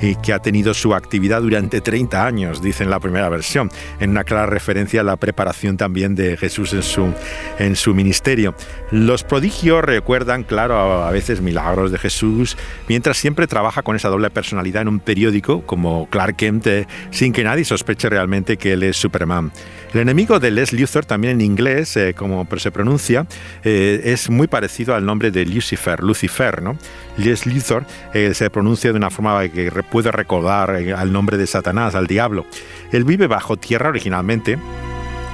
y 0.00 0.14
que 0.16 0.32
ha 0.32 0.38
tenido 0.38 0.74
su 0.74 0.94
actividad 0.94 1.42
durante 1.42 1.80
30 1.80 2.26
años, 2.26 2.62
dice 2.62 2.84
en 2.84 2.90
la 2.90 3.00
primera 3.00 3.28
versión 3.28 3.70
en 4.00 4.10
una 4.10 4.24
clara 4.24 4.46
referencia 4.46 5.00
a 5.00 5.04
la 5.04 5.16
preparación 5.16 5.76
también 5.76 6.14
de 6.14 6.36
Jesús 6.36 6.72
en 6.72 6.82
su, 6.82 7.12
en 7.58 7.76
su 7.76 7.94
ministerio. 7.94 8.54
Los 8.90 9.24
prodigios 9.24 9.84
recuerdan, 9.84 10.44
claro, 10.44 11.04
a 11.04 11.10
veces 11.10 11.40
milagros 11.40 11.90
de 11.90 11.98
Jesús, 11.98 12.56
mientras 12.88 13.16
siempre 13.16 13.46
trabaja 13.46 13.82
con 13.82 13.96
esa 13.96 14.08
doble 14.08 14.30
personalidad 14.30 14.82
en 14.82 14.88
un 14.88 15.00
periódico 15.00 15.62
como 15.62 16.08
Clark 16.10 16.36
Kent, 16.36 16.66
eh, 16.66 16.86
sin 17.10 17.32
que 17.32 17.44
nadie 17.44 17.64
sospeche 17.64 18.08
realmente 18.08 18.56
que 18.56 18.72
él 18.72 18.82
es 18.82 18.96
Superman. 18.96 19.52
El 19.94 20.00
enemigo 20.00 20.38
de 20.38 20.50
Les 20.50 20.72
Luthor, 20.72 21.06
también 21.06 21.34
en 21.34 21.40
inglés, 21.40 21.96
eh, 21.96 22.14
como 22.14 22.46
se 22.58 22.70
pronuncia, 22.70 23.26
eh, 23.64 24.02
es 24.04 24.28
muy 24.28 24.46
parecido 24.46 24.94
al 24.94 25.06
nombre 25.06 25.30
de 25.30 25.46
Lucifer, 25.46 26.02
Lucifer, 26.02 26.62
¿no? 26.62 26.76
Les 27.16 27.46
Luthor 27.46 27.84
se 28.12 28.50
pronuncia 28.50 28.92
de 28.92 28.96
una 28.98 29.10
forma 29.10 29.48
que 29.48 29.70
puede 29.90 30.12
recordar 30.12 30.70
al 30.70 31.12
nombre 31.12 31.36
de 31.36 31.46
Satanás, 31.46 31.94
al 31.94 32.06
diablo. 32.06 32.44
Él 32.92 33.04
vive 33.04 33.26
bajo 33.26 33.56
tierra 33.56 33.88
originalmente 33.88 34.58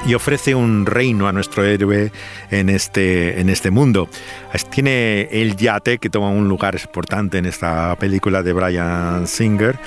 y 0.07 0.15
ofrece 0.15 0.55
un 0.55 0.87
reino 0.87 1.29
a 1.29 1.33
nuestro 1.33 1.65
héroe 1.65 2.13
en 2.51 2.69
este, 2.69 3.41
en 3.41 3.49
este 3.49 3.71
mundo. 3.71 4.09
Tiene 4.71 5.29
el 5.31 5.57
yate 5.57 5.99
que 5.99 6.11
toma 6.11 6.29
un 6.29 6.49
lugar 6.49 6.75
importante 6.75 7.39
en 7.39 7.47
esta 7.47 7.97
película 7.97 8.43
de 8.43 8.53
Brian 8.53 9.27
Singer 9.27 9.79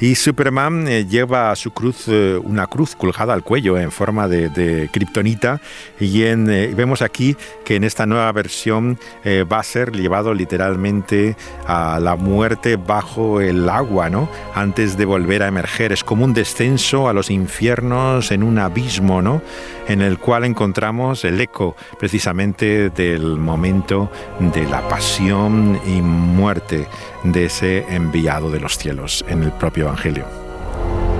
y 0.00 0.14
Superman 0.14 0.86
eh, 0.86 1.06
lleva 1.06 1.50
a 1.50 1.56
su 1.56 1.72
cruz 1.72 2.04
eh, 2.06 2.38
una 2.42 2.66
cruz 2.66 2.94
colgada 2.94 3.34
al 3.34 3.42
cuello 3.42 3.78
en 3.78 3.90
forma 3.90 4.28
de, 4.28 4.48
de 4.48 4.88
kriptonita 4.92 5.60
y 5.98 6.24
en, 6.24 6.48
eh, 6.48 6.72
vemos 6.74 7.02
aquí 7.02 7.36
que 7.64 7.76
en 7.76 7.84
esta 7.84 8.06
nueva 8.06 8.30
versión 8.32 8.98
va 9.24 9.58
a 9.58 9.62
ser 9.62 9.92
llevado 9.92 10.32
literalmente 10.32 11.36
a 11.66 11.98
la 12.00 12.16
muerte 12.16 12.76
bajo 12.76 13.40
el 13.40 13.68
agua, 13.68 14.08
¿no? 14.08 14.28
Antes 14.54 14.96
de 14.96 15.04
volver 15.04 15.42
a 15.42 15.48
emerger. 15.48 15.92
Es 15.92 16.02
como 16.02 16.24
un 16.24 16.32
descenso 16.32 17.08
a 17.08 17.12
los 17.12 17.30
infiernos 17.30 18.30
en 18.30 18.42
un 18.42 18.58
abismo, 18.58 19.20
¿no? 19.20 19.42
En 19.86 20.00
el 20.00 20.18
cual 20.18 20.44
encontramos 20.44 21.24
el 21.24 21.40
eco 21.40 21.76
precisamente 21.98 22.90
del 22.90 23.36
momento 23.36 24.10
de 24.40 24.64
la 24.66 24.88
pasión 24.88 25.80
y 25.86 26.00
muerte 26.00 26.88
de 27.24 27.46
ese 27.46 27.84
enviado 27.94 28.50
de 28.50 28.60
los 28.60 28.78
cielos 28.78 29.24
en 29.28 29.42
el 29.42 29.52
propio 29.52 29.84
Evangelio. 29.84 30.26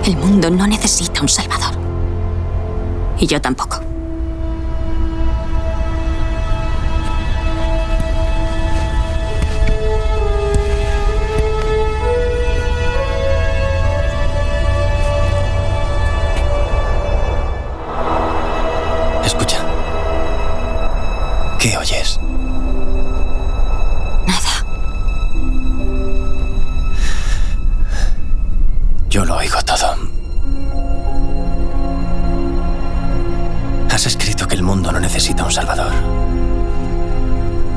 El 0.05 0.17
mundo 0.17 0.51
no 0.51 0.67
necesita 0.67 1.21
un 1.23 1.29
Salvador. 1.29 1.75
Y 3.19 3.27
yo 3.27 3.41
tampoco. 3.41 3.81
¿Qué 21.59 21.77
oyes? 21.77 22.21
Yo 29.09 29.25
lo 29.25 29.37
oigo 29.37 29.59
todo. 29.63 29.97
Has 33.91 34.07
escrito 34.07 34.47
que 34.47 34.55
el 34.55 34.63
mundo 34.63 34.93
no 34.93 35.01
necesita 35.01 35.45
un 35.45 35.51
salvador. 35.51 35.93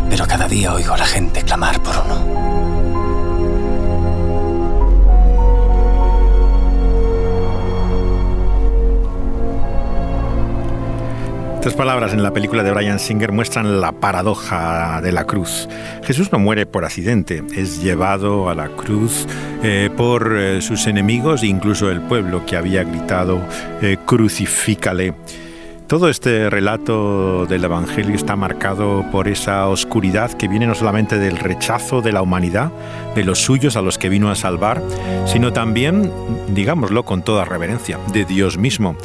Pero 0.09 0.27
cada 0.27 0.47
día 0.49 0.73
oigo 0.73 0.93
a 0.93 0.97
la 0.97 1.05
gente 1.05 1.41
clamar 1.43 1.81
por 1.81 1.95
uno. 1.97 2.80
Estas 11.61 11.75
palabras 11.75 12.11
en 12.11 12.23
la 12.23 12.33
película 12.33 12.63
de 12.63 12.71
Brian 12.71 12.97
Singer 12.97 13.31
muestran 13.31 13.81
la 13.81 13.91
paradoja 13.91 14.99
de 14.99 15.11
la 15.11 15.25
cruz. 15.25 15.69
Jesús 16.01 16.31
no 16.31 16.39
muere 16.39 16.65
por 16.65 16.85
accidente, 16.85 17.43
es 17.55 17.83
llevado 17.83 18.49
a 18.49 18.55
la 18.55 18.69
cruz 18.69 19.27
eh, 19.61 19.91
por 19.95 20.35
eh, 20.35 20.63
sus 20.63 20.87
enemigos 20.87 21.43
e 21.43 21.45
incluso 21.45 21.91
el 21.91 22.01
pueblo 22.01 22.47
que 22.47 22.57
había 22.57 22.83
gritado 22.83 23.39
eh, 23.79 23.97
crucifícale. 24.07 25.13
Todo 25.85 26.07
este 26.09 26.49
relato 26.49 27.45
del 27.45 27.65
Evangelio 27.65 28.15
está 28.15 28.37
marcado 28.37 29.05
por 29.11 29.27
esa 29.27 29.67
oscuridad 29.67 30.31
que 30.31 30.47
viene 30.47 30.65
no 30.65 30.73
solamente 30.73 31.19
del 31.19 31.37
rechazo 31.37 32.01
de 32.01 32.13
la 32.13 32.21
humanidad, 32.21 32.71
de 33.13 33.25
los 33.25 33.39
suyos 33.39 33.75
a 33.75 33.81
los 33.81 33.97
que 33.97 34.07
vino 34.07 34.31
a 34.31 34.35
salvar, 34.35 34.81
sino 35.25 35.51
también, 35.51 36.09
digámoslo 36.47 37.03
con 37.03 37.23
toda 37.23 37.43
reverencia, 37.43 37.99
de 38.13 38.23
Dios 38.23 38.57
mismo. 38.57 38.95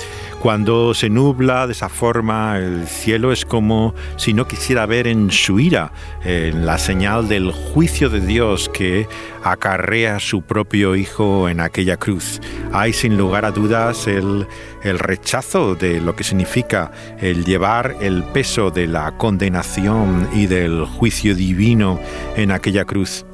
Cuando 0.46 0.94
se 0.94 1.10
nubla 1.10 1.66
de 1.66 1.72
esa 1.72 1.88
forma 1.88 2.56
el 2.58 2.86
cielo 2.86 3.32
es 3.32 3.44
como 3.44 3.96
si 4.14 4.32
no 4.32 4.46
quisiera 4.46 4.86
ver 4.86 5.08
en 5.08 5.32
su 5.32 5.58
ira 5.58 5.90
la 6.24 6.78
señal 6.78 7.26
del 7.26 7.50
juicio 7.50 8.10
de 8.10 8.20
Dios 8.20 8.70
que 8.72 9.08
acarrea 9.42 10.20
su 10.20 10.42
propio 10.42 10.94
Hijo 10.94 11.48
en 11.48 11.58
aquella 11.58 11.96
cruz. 11.96 12.40
Hay 12.72 12.92
sin 12.92 13.16
lugar 13.16 13.44
a 13.44 13.50
dudas 13.50 14.06
el, 14.06 14.46
el 14.84 15.00
rechazo 15.00 15.74
de 15.74 16.00
lo 16.00 16.14
que 16.14 16.22
significa 16.22 16.92
el 17.18 17.44
llevar 17.44 17.96
el 18.00 18.22
peso 18.22 18.70
de 18.70 18.86
la 18.86 19.16
condenación 19.16 20.28
y 20.32 20.46
del 20.46 20.84
juicio 20.84 21.34
divino 21.34 21.98
en 22.36 22.52
aquella 22.52 22.84
cruz. 22.84 23.26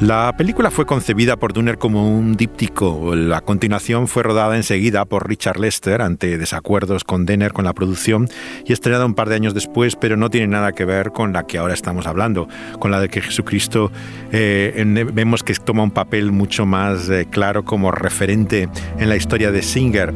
La 0.00 0.34
película 0.36 0.70
fue 0.70 0.84
concebida 0.84 1.36
por 1.36 1.54
Dunner 1.54 1.78
como 1.78 2.14
un 2.18 2.36
díptico. 2.36 3.14
La 3.16 3.40
continuación 3.40 4.08
fue 4.08 4.22
rodada 4.22 4.54
enseguida 4.54 5.06
por 5.06 5.26
Richard 5.26 5.58
Lester 5.58 6.02
ante 6.02 6.36
desacuerdos 6.36 7.02
con 7.02 7.24
Denner 7.24 7.54
con 7.54 7.64
la 7.64 7.72
producción 7.72 8.28
y 8.66 8.74
estrenada 8.74 9.06
un 9.06 9.14
par 9.14 9.30
de 9.30 9.36
años 9.36 9.54
después, 9.54 9.96
pero 9.96 10.18
no 10.18 10.28
tiene 10.28 10.48
nada 10.48 10.72
que 10.72 10.84
ver 10.84 11.12
con 11.12 11.32
la 11.32 11.46
que 11.46 11.56
ahora 11.56 11.72
estamos 11.72 12.06
hablando, 12.06 12.46
con 12.78 12.90
la 12.90 13.00
de 13.00 13.08
que 13.08 13.22
Jesucristo 13.22 13.90
eh, 14.32 14.84
vemos 15.14 15.42
que 15.42 15.54
toma 15.54 15.82
un 15.82 15.90
papel 15.90 16.30
mucho 16.30 16.66
más 16.66 17.08
eh, 17.08 17.26
claro 17.30 17.64
como 17.64 17.90
referente 17.90 18.68
en 18.98 19.08
la 19.08 19.16
historia 19.16 19.50
de 19.50 19.62
Singer. 19.62 20.12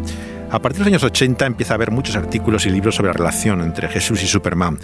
A 0.51 0.59
partir 0.59 0.81
de 0.81 0.91
los 0.91 0.93
años 0.93 1.05
80 1.05 1.47
empieza 1.47 1.73
a 1.73 1.77
haber 1.77 1.91
muchos 1.91 2.17
artículos 2.17 2.67
y 2.67 2.71
libros 2.71 2.97
sobre 2.97 3.13
la 3.13 3.15
relación 3.15 3.63
entre 3.63 3.89
Jesús 3.89 4.23
y 4.23 4.27
Superman 4.27 4.79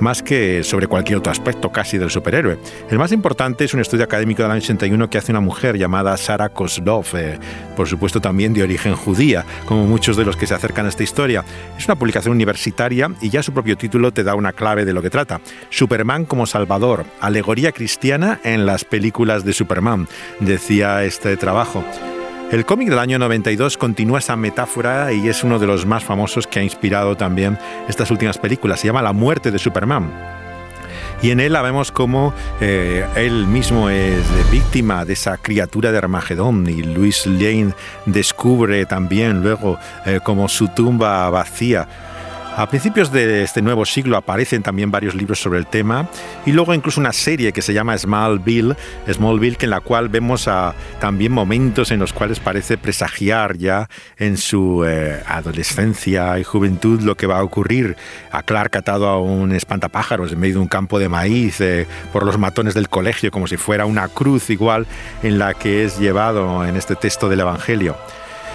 más 0.00 0.22
que 0.22 0.64
sobre 0.64 0.86
cualquier 0.86 1.18
otro 1.18 1.30
aspecto 1.30 1.70
casi 1.70 1.98
del 1.98 2.10
superhéroe. 2.10 2.58
El 2.90 2.98
más 2.98 3.12
importante 3.12 3.64
es 3.64 3.74
un 3.74 3.80
estudio 3.80 4.04
académico 4.04 4.42
del 4.42 4.50
año 4.50 4.60
81 4.60 5.10
que 5.10 5.18
hace 5.18 5.32
una 5.32 5.40
mujer 5.40 5.76
llamada 5.76 6.16
Sara 6.16 6.48
Kozlov, 6.48 7.06
eh, 7.14 7.38
por 7.76 7.88
supuesto 7.88 8.20
también 8.20 8.52
de 8.52 8.62
origen 8.62 8.94
judía, 8.94 9.44
como 9.66 9.86
muchos 9.86 10.16
de 10.16 10.24
los 10.24 10.36
que 10.36 10.46
se 10.46 10.54
acercan 10.54 10.86
a 10.86 10.88
esta 10.88 11.02
historia. 11.02 11.44
Es 11.78 11.86
una 11.86 11.96
publicación 11.96 12.34
universitaria 12.34 13.10
y 13.20 13.30
ya 13.30 13.42
su 13.42 13.52
propio 13.52 13.76
título 13.76 14.12
te 14.12 14.24
da 14.24 14.34
una 14.34 14.52
clave 14.52 14.84
de 14.84 14.92
lo 14.92 15.02
que 15.02 15.10
trata. 15.10 15.40
Superman 15.70 16.24
como 16.24 16.46
Salvador, 16.46 17.04
alegoría 17.20 17.72
cristiana 17.72 18.40
en 18.44 18.66
las 18.66 18.84
películas 18.84 19.44
de 19.44 19.52
Superman, 19.52 20.08
decía 20.40 21.04
este 21.04 21.36
trabajo. 21.36 21.84
El 22.50 22.66
cómic 22.66 22.88
del 22.88 22.98
año 22.98 23.16
92 23.20 23.78
continúa 23.78 24.18
esa 24.18 24.34
metáfora 24.34 25.12
y 25.12 25.28
es 25.28 25.44
uno 25.44 25.60
de 25.60 25.68
los 25.68 25.86
más 25.86 26.02
famosos 26.02 26.48
que 26.48 26.58
ha 26.58 26.64
inspirado 26.64 27.16
también 27.16 27.56
estas 27.88 28.10
últimas 28.10 28.38
películas. 28.38 28.80
Se 28.80 28.88
llama 28.88 29.02
La 29.02 29.12
muerte 29.12 29.52
de 29.52 29.58
Superman. 29.60 30.10
Y 31.22 31.30
en 31.30 31.38
él 31.38 31.52
la 31.52 31.62
vemos 31.62 31.92
como 31.92 32.34
eh, 32.60 33.06
él 33.14 33.46
mismo 33.46 33.88
es 33.88 34.24
víctima 34.50 35.04
de 35.04 35.12
esa 35.12 35.36
criatura 35.36 35.92
de 35.92 35.98
Armagedón 35.98 36.68
y 36.68 36.82
Luis 36.82 37.24
Lane 37.24 37.72
descubre 38.06 38.84
también 38.84 39.42
luego 39.42 39.78
eh, 40.04 40.18
como 40.20 40.48
su 40.48 40.66
tumba 40.66 41.30
vacía 41.30 41.86
a 42.56 42.66
principios 42.68 43.12
de 43.12 43.42
este 43.42 43.62
nuevo 43.62 43.84
siglo 43.84 44.16
aparecen 44.16 44.62
también 44.62 44.90
varios 44.90 45.14
libros 45.14 45.38
sobre 45.40 45.58
el 45.58 45.66
tema 45.66 46.08
y 46.44 46.52
luego 46.52 46.74
incluso 46.74 47.00
una 47.00 47.12
serie 47.12 47.52
que 47.52 47.62
se 47.62 47.72
llama 47.72 47.96
Smallville, 47.96 48.76
Smallville, 49.10 49.56
que 49.56 49.66
en 49.66 49.70
la 49.70 49.80
cual 49.80 50.08
vemos 50.08 50.48
también 50.98 51.32
momentos 51.32 51.90
en 51.90 52.00
los 52.00 52.12
cuales 52.12 52.40
parece 52.40 52.76
presagiar 52.76 53.56
ya 53.56 53.88
en 54.18 54.36
su 54.36 54.84
eh, 54.84 55.22
adolescencia 55.26 56.38
y 56.38 56.44
juventud 56.44 57.00
lo 57.00 57.16
que 57.16 57.26
va 57.26 57.38
a 57.38 57.44
ocurrir. 57.44 57.96
A 58.32 58.42
Clark 58.42 58.76
atado 58.76 59.08
a 59.08 59.20
un 59.20 59.52
espantapájaros 59.52 60.32
en 60.32 60.40
medio 60.40 60.54
de 60.54 60.60
un 60.60 60.68
campo 60.68 60.98
de 60.98 61.08
maíz 61.08 61.60
eh, 61.60 61.86
por 62.12 62.26
los 62.26 62.38
matones 62.38 62.74
del 62.74 62.88
colegio 62.88 63.30
como 63.30 63.46
si 63.46 63.56
fuera 63.56 63.86
una 63.86 64.08
cruz 64.08 64.50
igual 64.50 64.86
en 65.22 65.38
la 65.38 65.54
que 65.54 65.84
es 65.84 65.98
llevado 65.98 66.64
en 66.66 66.76
este 66.76 66.96
texto 66.96 67.28
del 67.28 67.40
Evangelio. 67.40 67.96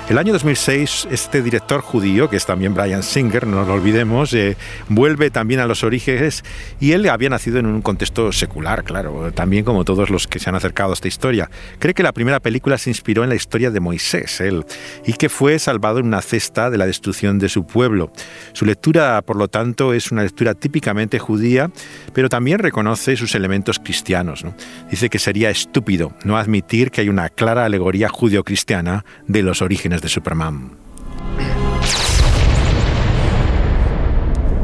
El 0.08 0.20
año 0.20 0.34
2006, 0.34 1.08
este 1.10 1.42
director 1.42 1.82
judío, 1.82 2.30
que 2.30 2.38
es 2.38 2.46
también 2.46 2.76
Brian 2.76 3.02
Singer, 3.02 3.48
no 3.48 3.66
lo 3.66 3.74
olvidemos, 3.74 4.32
eh, 4.36 4.56
vuelve 4.88 5.32
también 5.32 5.60
a 5.62 5.66
los 5.66 5.84
orígenes 5.84 6.44
y 6.80 6.92
él 6.92 7.10
había 7.10 7.30
nacido 7.30 7.58
en 7.58 7.66
un 7.66 7.82
contexto 7.82 8.32
secular, 8.32 8.84
claro, 8.84 9.32
también 9.34 9.66
como 9.66 9.84
todos 9.84 10.12
los 10.12 10.28
que 10.28 10.38
se 10.38 10.48
han 10.48 10.56
acercado 10.56 10.92
a 10.92 10.94
esta 10.94 11.08
historia. 11.08 11.50
Cree 11.80 11.96
que 11.96 12.04
la 12.04 12.12
primera 12.12 12.40
película 12.40 12.78
se 12.78 12.92
inspiró 12.92 13.24
en 13.24 13.30
la 13.30 13.36
historia 13.36 13.72
de 13.72 13.80
Moisés, 13.80 14.42
él, 14.42 14.64
y 15.08 15.14
que 15.14 15.28
fue 15.28 15.58
salvado 15.58 15.98
en 15.98 16.06
una 16.06 16.22
cesta 16.22 16.70
de 16.70 16.78
la 16.78 16.86
destrucción 16.86 17.40
de 17.40 17.50
su 17.50 17.66
pueblo. 17.66 18.12
Su 18.54 18.66
lectura, 18.66 19.20
por 19.24 19.38
lo 19.38 19.48
tanto, 19.48 19.92
es 19.92 20.12
una 20.12 20.22
lectura 20.22 20.54
típicamente 20.54 21.18
judía, 21.18 21.72
pero 22.14 22.30
también 22.30 22.60
reconoce 22.60 23.18
sus 23.18 23.34
elementos 23.34 23.80
cristianos. 23.80 24.46
Dice 24.88 25.10
que 25.10 25.18
sería 25.18 25.50
estúpido 25.50 26.14
no 26.24 26.38
admitir 26.38 26.92
que 26.92 27.02
hay 27.02 27.10
una 27.10 27.30
clara 27.30 27.66
alegoría 27.66 28.08
judío-cristiana 28.08 29.04
de 29.26 29.42
los 29.42 29.64
orígenes 29.64 29.95
de 30.02 30.10
Superman. 30.10 30.72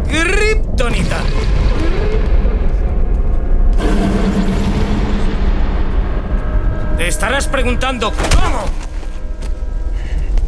¡Kryptonita! 0.08 1.17
Te 6.98 7.08
estarás 7.08 7.48
preguntando 7.48 8.12
cómo. 8.12 8.65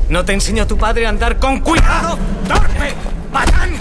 ¿No 0.09 0.25
te 0.25 0.33
enseñó 0.33 0.67
tu 0.67 0.77
padre 0.77 1.05
a 1.05 1.09
andar 1.09 1.39
con 1.39 1.59
cuidado? 1.61 2.17
¡Torpe! 2.47 2.93
¡Patán! 3.31 3.71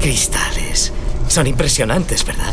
Cristales. 0.00 0.92
Son 1.28 1.46
impresionantes, 1.46 2.24
¿verdad? 2.24 2.52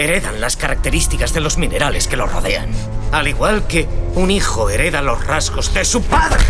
Heredan 0.00 0.40
las 0.40 0.56
características 0.56 1.34
de 1.34 1.40
los 1.40 1.58
minerales 1.58 2.08
que 2.08 2.16
los 2.16 2.32
rodean. 2.32 2.70
Al 3.12 3.28
igual 3.28 3.66
que 3.66 3.86
un 4.14 4.30
hijo 4.30 4.70
hereda 4.70 5.02
los 5.02 5.26
rasgos 5.26 5.74
de 5.74 5.84
su 5.84 6.02
padre. 6.02 6.42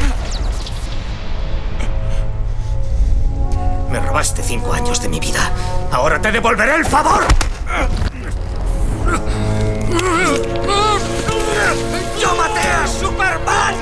Me 3.90 3.98
robaste 3.98 4.44
cinco 4.44 4.72
años 4.72 5.02
de 5.02 5.08
mi 5.08 5.18
vida. 5.18 5.50
Ahora 5.90 6.20
te 6.20 6.30
devolveré 6.30 6.76
el 6.76 6.84
favor. 6.84 7.24
¡Yo 12.20 12.36
maté 12.36 12.68
a 12.68 12.86
Superman! 12.86 13.74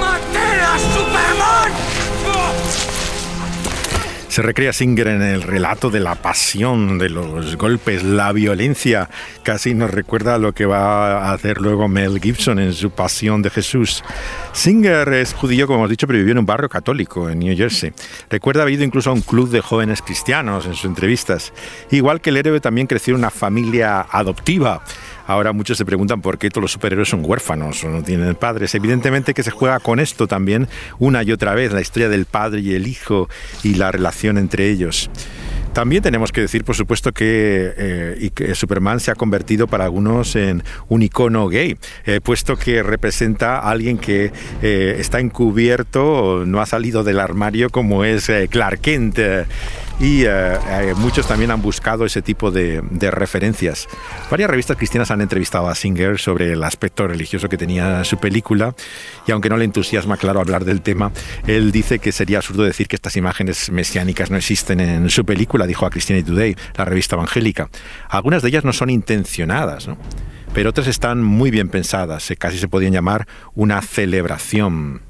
¡Maté 0.00 0.60
a 0.60 0.78
Superman! 0.78 1.72
Se 4.30 4.42
recrea 4.42 4.72
Singer 4.72 5.08
en 5.08 5.22
el 5.22 5.42
relato 5.42 5.90
de 5.90 5.98
la 5.98 6.14
pasión, 6.14 6.98
de 7.00 7.10
los 7.10 7.56
golpes, 7.56 8.04
la 8.04 8.30
violencia. 8.30 9.10
Casi 9.42 9.74
nos 9.74 9.90
recuerda 9.90 10.38
lo 10.38 10.52
que 10.52 10.66
va 10.66 11.18
a 11.18 11.32
hacer 11.32 11.60
luego 11.60 11.88
Mel 11.88 12.20
Gibson 12.20 12.60
en 12.60 12.72
su 12.72 12.92
Pasión 12.92 13.42
de 13.42 13.50
Jesús. 13.50 14.04
Singer 14.52 15.12
es 15.14 15.34
judío, 15.34 15.66
como 15.66 15.80
hemos 15.80 15.90
dicho, 15.90 16.06
pero 16.06 16.20
vivió 16.20 16.30
en 16.30 16.38
un 16.38 16.46
barrio 16.46 16.68
católico 16.68 17.28
en 17.28 17.40
New 17.40 17.56
Jersey. 17.56 17.92
Recuerda 18.28 18.62
haber 18.62 18.74
ido 18.74 18.84
incluso 18.84 19.10
a 19.10 19.14
un 19.14 19.22
club 19.22 19.50
de 19.50 19.62
jóvenes 19.62 20.00
cristianos 20.00 20.64
en 20.64 20.74
sus 20.74 20.84
entrevistas. 20.84 21.52
Igual 21.90 22.20
que 22.20 22.30
el 22.30 22.36
héroe 22.36 22.60
también 22.60 22.86
creció 22.86 23.14
en 23.14 23.18
una 23.18 23.30
familia 23.30 24.06
adoptiva. 24.08 24.84
Ahora 25.30 25.52
muchos 25.52 25.78
se 25.78 25.84
preguntan 25.84 26.22
por 26.22 26.38
qué 26.38 26.50
todos 26.50 26.62
los 26.62 26.72
superhéroes 26.72 27.08
son 27.08 27.22
huérfanos 27.24 27.84
o 27.84 27.88
no 27.88 28.02
tienen 28.02 28.34
padres. 28.34 28.74
Evidentemente 28.74 29.32
que 29.32 29.44
se 29.44 29.52
juega 29.52 29.78
con 29.78 30.00
esto 30.00 30.26
también 30.26 30.66
una 30.98 31.22
y 31.22 31.30
otra 31.30 31.54
vez, 31.54 31.70
la 31.70 31.80
historia 31.80 32.08
del 32.08 32.26
padre 32.26 32.62
y 32.62 32.74
el 32.74 32.88
hijo 32.88 33.28
y 33.62 33.74
la 33.74 33.92
relación 33.92 34.38
entre 34.38 34.68
ellos. 34.68 35.08
También 35.72 36.02
tenemos 36.02 36.32
que 36.32 36.40
decir, 36.40 36.64
por 36.64 36.74
supuesto, 36.74 37.12
que, 37.12 37.72
eh, 37.76 38.54
Superman 38.56 38.98
se 38.98 39.12
ha 39.12 39.14
convertido 39.14 39.68
para 39.68 39.84
algunos 39.84 40.34
en 40.34 40.64
un 40.88 41.02
icono 41.02 41.46
gay, 41.46 41.76
eh, 42.06 42.20
puesto 42.20 42.56
que 42.56 42.82
representa 42.82 43.60
a 43.60 43.70
alguien 43.70 43.98
que 43.98 44.32
eh, 44.62 44.96
está 44.98 45.20
encubierto, 45.20 46.42
no 46.44 46.60
ha 46.60 46.66
salido 46.66 47.04
del 47.04 47.20
armario 47.20 47.70
como 47.70 48.04
es 48.04 48.32
Clark 48.50 48.80
Kent 48.80 49.20
y 50.00 50.24
muchos 50.96 51.26
también 51.26 51.50
han 51.50 51.62
buscado 51.62 52.04
ese 52.04 52.22
tipo 52.22 52.50
de, 52.50 52.82
de, 52.90 53.10
referencias. 53.10 53.86
Varias 54.30 54.50
revistas 54.50 54.76
cristianas 54.76 55.10
han 55.10 55.20
entrevistado 55.20 55.68
a 55.68 55.74
Singer 55.74 56.18
sobre 56.18 56.52
el 56.52 56.64
aspecto 56.64 57.06
religioso 57.06 57.48
que 57.48 57.58
tenía 57.58 58.02
su 58.04 58.18
película 58.18 58.74
y 59.26 59.32
aunque 59.32 59.48
no 59.50 59.56
le 59.56 59.64
entusiasma, 59.64 60.16
claro, 60.16 60.40
hablar 60.40 60.64
del 60.64 60.80
tema, 60.80 61.12
él 61.46 61.70
dice 61.70 61.98
que 61.98 62.12
sería 62.12 62.38
absurdo 62.38 62.62
decir 62.62 62.88
que 62.88 62.96
estas 62.96 63.16
imágenes 63.16 63.70
mesiánicas 63.70 64.30
no 64.30 64.36
existen 64.36 64.80
en 64.80 65.10
su 65.10 65.24
película 65.24 65.66
dijo 65.66 65.86
a 65.86 65.90
Christianity 65.90 66.30
Today, 66.30 66.56
la 66.76 66.84
revista 66.84 67.16
evangélica. 67.16 67.68
Algunas 68.08 68.42
de 68.42 68.48
ellas 68.48 68.64
no 68.64 68.72
son 68.72 68.90
intencionadas, 68.90 69.88
pero 70.52 70.70
otras 70.70 70.86
están 70.86 71.22
muy 71.22 71.50
bien 71.50 71.68
pensadas, 71.68 72.32
casi 72.38 72.58
se 72.58 72.68
podían 72.68 72.92
llamar 72.92 73.26
una 73.54 73.80
celebración. 73.82 75.00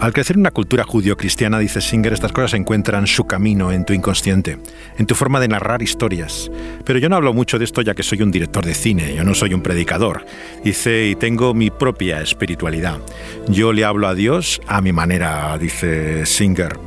Al 0.00 0.14
crecer 0.14 0.36
en 0.36 0.40
una 0.40 0.50
cultura 0.50 0.82
judío-cristiana, 0.82 1.58
dice 1.58 1.82
Singer, 1.82 2.14
estas 2.14 2.32
cosas 2.32 2.54
encuentran 2.54 3.06
su 3.06 3.26
camino 3.26 3.70
en 3.70 3.84
tu 3.84 3.92
inconsciente, 3.92 4.56
en 4.96 5.04
tu 5.04 5.14
forma 5.14 5.40
de 5.40 5.48
narrar 5.48 5.82
historias. 5.82 6.50
Pero 6.86 6.98
yo 6.98 7.10
no 7.10 7.16
hablo 7.16 7.34
mucho 7.34 7.58
de 7.58 7.66
esto 7.66 7.82
ya 7.82 7.94
que 7.94 8.02
soy 8.02 8.22
un 8.22 8.30
director 8.30 8.64
de 8.64 8.72
cine, 8.72 9.14
yo 9.14 9.24
no 9.24 9.34
soy 9.34 9.52
un 9.52 9.60
predicador. 9.60 10.24
Dice, 10.64 11.08
y 11.08 11.16
tengo 11.16 11.52
mi 11.52 11.70
propia 11.70 12.22
espiritualidad. 12.22 12.98
Yo 13.46 13.74
le 13.74 13.84
hablo 13.84 14.08
a 14.08 14.14
Dios 14.14 14.62
a 14.66 14.80
mi 14.80 14.90
manera, 14.90 15.58
dice 15.58 16.24
Singer. 16.24 16.78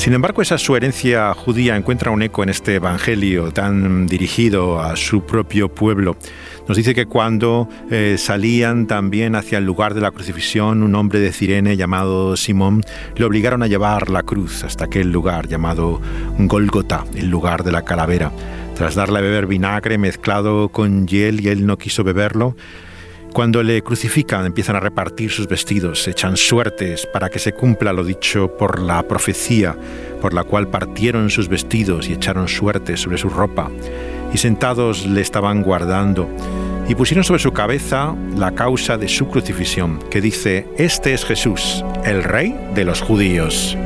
Sin 0.00 0.14
embargo, 0.14 0.40
esa 0.40 0.56
su 0.56 0.76
herencia 0.76 1.34
judía 1.34 1.76
encuentra 1.76 2.10
un 2.10 2.22
eco 2.22 2.42
en 2.42 2.48
este 2.48 2.76
Evangelio 2.76 3.52
tan 3.52 4.06
dirigido 4.06 4.80
a 4.80 4.96
su 4.96 5.26
propio 5.26 5.68
pueblo. 5.68 6.16
Nos 6.70 6.76
dice 6.76 6.94
que 6.94 7.06
cuando 7.06 7.68
eh, 7.90 8.14
salían 8.16 8.86
también 8.86 9.34
hacia 9.34 9.58
el 9.58 9.64
lugar 9.64 9.92
de 9.92 10.00
la 10.00 10.12
crucifixión, 10.12 10.84
un 10.84 10.94
hombre 10.94 11.18
de 11.18 11.32
Cirene 11.32 11.76
llamado 11.76 12.36
Simón 12.36 12.82
le 13.16 13.24
obligaron 13.24 13.64
a 13.64 13.66
llevar 13.66 14.08
la 14.08 14.22
cruz 14.22 14.62
hasta 14.62 14.84
aquel 14.84 15.10
lugar 15.10 15.48
llamado 15.48 16.00
Golgota, 16.38 17.04
el 17.16 17.28
lugar 17.28 17.64
de 17.64 17.72
la 17.72 17.82
calavera. 17.82 18.30
Tras 18.76 18.94
darle 18.94 19.18
a 19.18 19.22
beber 19.22 19.48
vinagre 19.48 19.98
mezclado 19.98 20.68
con 20.68 21.08
hiel 21.08 21.40
y 21.40 21.48
él 21.48 21.66
no 21.66 21.76
quiso 21.76 22.04
beberlo, 22.04 22.54
cuando 23.32 23.64
le 23.64 23.82
crucifican 23.82 24.46
empiezan 24.46 24.76
a 24.76 24.80
repartir 24.80 25.32
sus 25.32 25.48
vestidos, 25.48 26.06
echan 26.06 26.36
suertes 26.36 27.04
para 27.12 27.30
que 27.30 27.40
se 27.40 27.52
cumpla 27.52 27.92
lo 27.92 28.04
dicho 28.04 28.56
por 28.56 28.80
la 28.80 29.02
profecía, 29.02 29.76
por 30.20 30.34
la 30.34 30.44
cual 30.44 30.68
partieron 30.68 31.30
sus 31.30 31.48
vestidos 31.48 32.08
y 32.08 32.12
echaron 32.12 32.46
suertes 32.46 33.00
sobre 33.00 33.18
su 33.18 33.28
ropa 33.28 33.68
y 34.32 34.38
sentados 34.38 35.06
le 35.06 35.20
estaban 35.20 35.62
guardando, 35.62 36.28
y 36.88 36.94
pusieron 36.94 37.24
sobre 37.24 37.40
su 37.40 37.52
cabeza 37.52 38.16
la 38.36 38.52
causa 38.52 38.98
de 38.98 39.08
su 39.08 39.28
crucifixión, 39.28 40.00
que 40.10 40.20
dice, 40.20 40.66
Este 40.76 41.14
es 41.14 41.24
Jesús, 41.24 41.84
el 42.04 42.24
rey 42.24 42.58
de 42.74 42.84
los 42.84 43.00
judíos. 43.00 43.76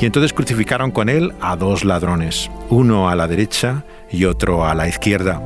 Y 0.00 0.06
entonces 0.06 0.32
crucificaron 0.32 0.90
con 0.90 1.08
él 1.08 1.32
a 1.40 1.56
dos 1.56 1.84
ladrones, 1.84 2.50
uno 2.68 3.08
a 3.08 3.16
la 3.16 3.26
derecha 3.26 3.84
y 4.10 4.26
otro 4.26 4.64
a 4.64 4.74
la 4.74 4.88
izquierda. 4.88 5.40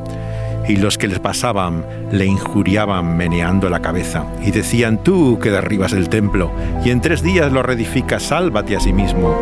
Y 0.68 0.76
los 0.76 0.96
que 0.98 1.08
les 1.08 1.18
pasaban 1.18 1.84
le 2.12 2.26
injuriaban 2.26 3.16
meneando 3.16 3.68
la 3.68 3.82
cabeza 3.82 4.26
y 4.44 4.50
decían, 4.50 5.02
tú 5.02 5.38
que 5.40 5.50
derribas 5.50 5.92
el 5.92 6.08
templo 6.08 6.52
y 6.84 6.90
en 6.90 7.00
tres 7.00 7.22
días 7.22 7.52
lo 7.52 7.62
reedificas, 7.62 8.22
sálvate 8.22 8.76
a 8.76 8.80
sí 8.80 8.92
mismo. 8.92 9.36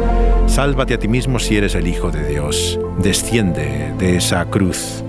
Sálvate 0.46 0.94
a 0.94 0.98
ti 0.98 1.08
mismo 1.08 1.38
si 1.38 1.56
eres 1.56 1.74
el 1.74 1.86
Hijo 1.86 2.10
de 2.10 2.26
Dios. 2.28 2.78
Desciende 2.98 3.92
de 3.98 4.16
esa 4.16 4.44
cruz. 4.46 5.04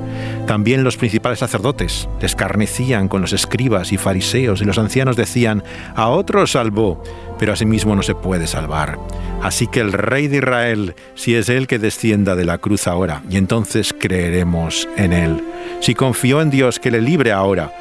También 0.52 0.84
los 0.84 0.98
principales 0.98 1.40
sacerdotes 1.40 2.10
escarnecían 2.20 3.08
con 3.08 3.22
los 3.22 3.32
escribas 3.32 3.94
y 3.94 3.98
fariseos 3.98 4.62
y 4.62 4.66
los 4.66 4.78
ancianos 4.78 5.16
decían, 5.16 5.64
a 5.96 6.10
otro 6.10 6.46
salvó, 6.46 7.02
pero 7.40 7.54
a 7.54 7.56
sí 7.56 7.66
mismo 7.66 7.96
no 7.96 8.04
se 8.04 8.16
puede 8.16 8.48
salvar. 8.48 9.00
Así 9.42 9.68
que 9.68 9.80
el 9.80 9.94
rey 9.94 10.28
de 10.28 10.40
Israel, 10.40 10.96
si 11.16 11.36
es 11.36 11.48
él 11.48 11.68
que 11.68 11.80
descienda 11.80 12.36
de 12.36 12.44
la 12.44 12.58
cruz 12.58 12.88
ahora, 12.88 13.24
y 13.30 13.38
entonces 13.38 13.96
creeremos 13.98 14.90
en 14.98 15.14
él. 15.14 15.42
Si 15.80 15.96
confió 15.96 16.42
en 16.42 16.50
Dios, 16.50 16.80
que 16.80 16.92
le 16.92 17.00
libre 17.00 17.32
ahora, 17.32 17.74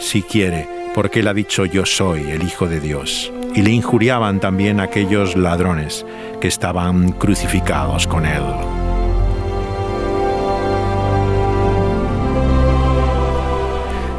si 0.00 0.22
quiere, 0.22 0.68
porque 0.96 1.20
él 1.20 1.28
ha 1.28 1.32
dicho 1.32 1.64
yo 1.64 1.86
soy 1.86 2.28
el 2.28 2.42
Hijo 2.42 2.66
de 2.66 2.80
Dios. 2.80 3.32
Y 3.54 3.62
le 3.62 3.70
injuriaban 3.70 4.40
también 4.40 4.80
aquellos 4.80 5.36
ladrones 5.36 6.04
que 6.40 6.48
estaban 6.48 7.12
crucificados 7.12 8.08
con 8.08 8.26
él. 8.26 8.42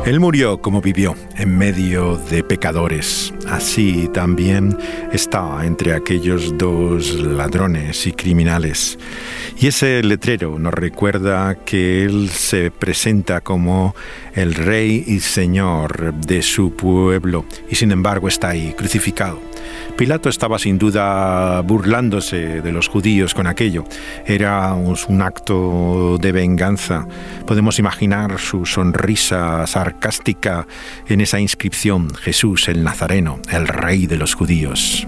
Él 0.08 0.22
murió 0.22 0.62
como 0.62 0.80
vivió, 0.82 1.18
en 1.36 1.58
medio 1.58 2.16
de 2.16 2.42
pecadores. 2.42 3.34
Así 3.46 4.10
también 4.14 4.78
está 5.12 5.66
entre 5.66 5.94
aquellos 5.94 6.58
dos 6.58 7.14
ladrones 7.16 8.08
y 8.08 8.14
criminales. 8.14 8.98
Y 9.60 9.68
ese 9.68 10.02
letrero 10.04 10.60
nos 10.60 10.74
recuerda 10.74 11.56
que 11.56 12.06
Él 12.06 12.30
se 12.30 12.72
presenta 12.72 13.42
como 13.42 13.96
el 14.34 14.54
Rey 14.54 15.04
y 15.06 15.20
Señor 15.20 16.14
de 16.14 16.42
su 16.42 16.72
pueblo, 16.72 17.44
y 17.70 17.76
sin 17.76 17.92
embargo 17.92 18.30
está 18.30 18.52
ahí, 18.52 18.74
crucificado. 18.78 19.42
Pilato 19.98 20.30
estaba 20.30 20.60
sin 20.60 20.78
duda 20.78 21.62
burlándose 21.62 22.62
de 22.62 22.72
los 22.72 22.88
judíos 22.88 23.34
con 23.34 23.48
aquello. 23.48 23.84
Era 24.26 24.74
un 24.74 25.22
acto 25.22 26.18
de 26.20 26.32
venganza. 26.32 27.08
Podemos 27.46 27.80
imaginar 27.80 28.40
su 28.40 28.66
sonrisa 28.66 29.66
sarcástica 29.66 30.68
en 31.08 31.22
esa 31.22 31.40
inscripción, 31.40 32.14
Jesús 32.14 32.68
el 32.68 32.84
Nazareno, 32.84 33.40
el 33.52 33.68
rey 33.68 34.08
de 34.08 34.18
los 34.18 34.34
judíos. 34.36 35.08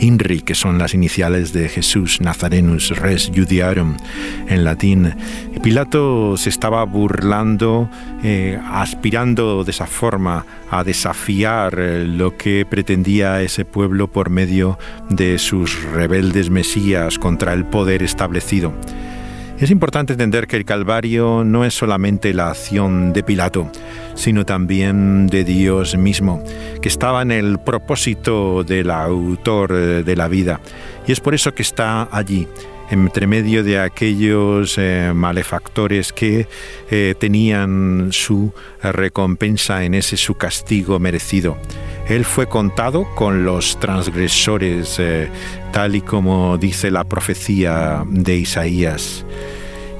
INRI, 0.00 0.40
que 0.40 0.54
son 0.54 0.78
las 0.78 0.94
iniciales 0.94 1.52
de 1.52 1.68
Jesús 1.68 2.20
Nazarenus 2.20 2.90
Res 2.96 3.30
Judiarum 3.34 3.96
en 4.48 4.64
latín. 4.64 5.14
Pilato 5.62 6.36
se 6.36 6.48
estaba 6.48 6.84
burlando, 6.84 7.88
eh, 8.22 8.58
aspirando 8.70 9.64
de 9.64 9.70
esa 9.70 9.86
forma 9.86 10.44
a 10.70 10.84
desafiar 10.84 11.78
lo 11.78 12.36
que 12.36 12.66
pretendía 12.68 13.42
ese 13.42 13.64
pueblo 13.64 14.08
por 14.08 14.30
medio 14.30 14.78
de 15.10 15.38
sus 15.38 15.82
rebeldes 15.92 16.50
mesías 16.50 17.18
contra 17.18 17.52
el 17.52 17.64
poder 17.64 18.02
establecido. 18.02 18.72
Es 19.58 19.70
importante 19.70 20.12
entender 20.12 20.46
que 20.46 20.56
el 20.56 20.66
Calvario 20.66 21.42
no 21.42 21.64
es 21.64 21.72
solamente 21.72 22.34
la 22.34 22.50
acción 22.50 23.14
de 23.14 23.22
Pilato, 23.22 23.72
sino 24.14 24.44
también 24.44 25.28
de 25.28 25.44
Dios 25.44 25.96
mismo, 25.96 26.44
que 26.82 26.90
estaba 26.90 27.22
en 27.22 27.32
el 27.32 27.58
propósito 27.58 28.64
del 28.64 28.90
autor 28.90 30.04
de 30.04 30.16
la 30.16 30.28
vida. 30.28 30.60
Y 31.06 31.12
es 31.12 31.20
por 31.20 31.34
eso 31.34 31.54
que 31.54 31.62
está 31.62 32.06
allí, 32.12 32.46
entre 32.90 33.26
medio 33.26 33.64
de 33.64 33.80
aquellos 33.80 34.76
eh, 34.76 35.12
malefactores 35.14 36.12
que 36.12 36.48
eh, 36.90 37.14
tenían 37.18 38.08
su 38.10 38.52
recompensa 38.82 39.84
en 39.84 39.94
ese 39.94 40.18
su 40.18 40.34
castigo 40.34 40.98
merecido. 40.98 41.56
Él 42.08 42.24
fue 42.24 42.46
contado 42.46 43.06
con 43.14 43.44
los 43.44 43.78
transgresores, 43.80 44.96
eh, 44.98 45.28
tal 45.72 45.96
y 45.96 46.00
como 46.00 46.58
dice 46.58 46.90
la 46.90 47.04
profecía 47.04 48.04
de 48.06 48.36
Isaías. 48.36 49.24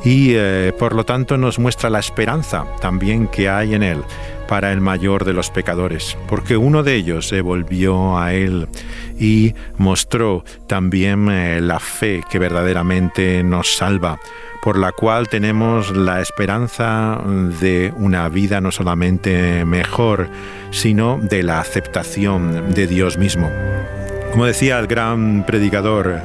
Y 0.05 0.37
por 0.79 0.95
lo 0.95 1.03
tanto 1.05 1.37
nos 1.37 1.59
muestra 1.59 1.91
la 1.91 1.99
esperanza 1.99 2.64
también 2.81 3.26
que 3.26 3.49
hay 3.49 3.74
en 3.74 3.83
Él 3.83 4.05
para 4.49 4.72
el 4.72 4.80
mayor 4.80 5.24
de 5.24 5.32
los 5.32 5.51
pecadores, 5.51 6.16
porque 6.28 6.57
uno 6.57 6.82
de 6.82 6.94
ellos 6.94 7.28
se 7.28 7.40
volvió 7.40 8.18
a 8.18 8.32
Él 8.34 8.68
y 9.18 9.55
mostró 9.76 10.44
también 10.66 11.28
eh, 11.30 11.61
la 11.61 11.80
fe 11.80 12.22
que 12.30 12.38
verdaderamente 12.38 13.42
nos 13.42 13.76
salva, 13.76 14.18
por 14.62 14.78
la 14.78 14.92
cual 14.92 15.28
tenemos 15.28 15.97
la 15.97 16.20
esperanza 16.20 17.20
de 17.61 17.92
una 17.97 18.28
vida 18.28 18.61
no 18.61 18.72
solamente 18.72 19.64
mejor, 19.64 20.28
sino 20.70 21.18
de 21.18 21.42
la 21.42 21.61
aceptación 21.61 22.74
de 22.74 22.86
Dios 22.86 23.18
mismo. 23.18 23.51
Como 24.32 24.44
decía 24.44 24.78
el 24.78 24.86
gran 24.86 25.47
predicador 25.47 26.20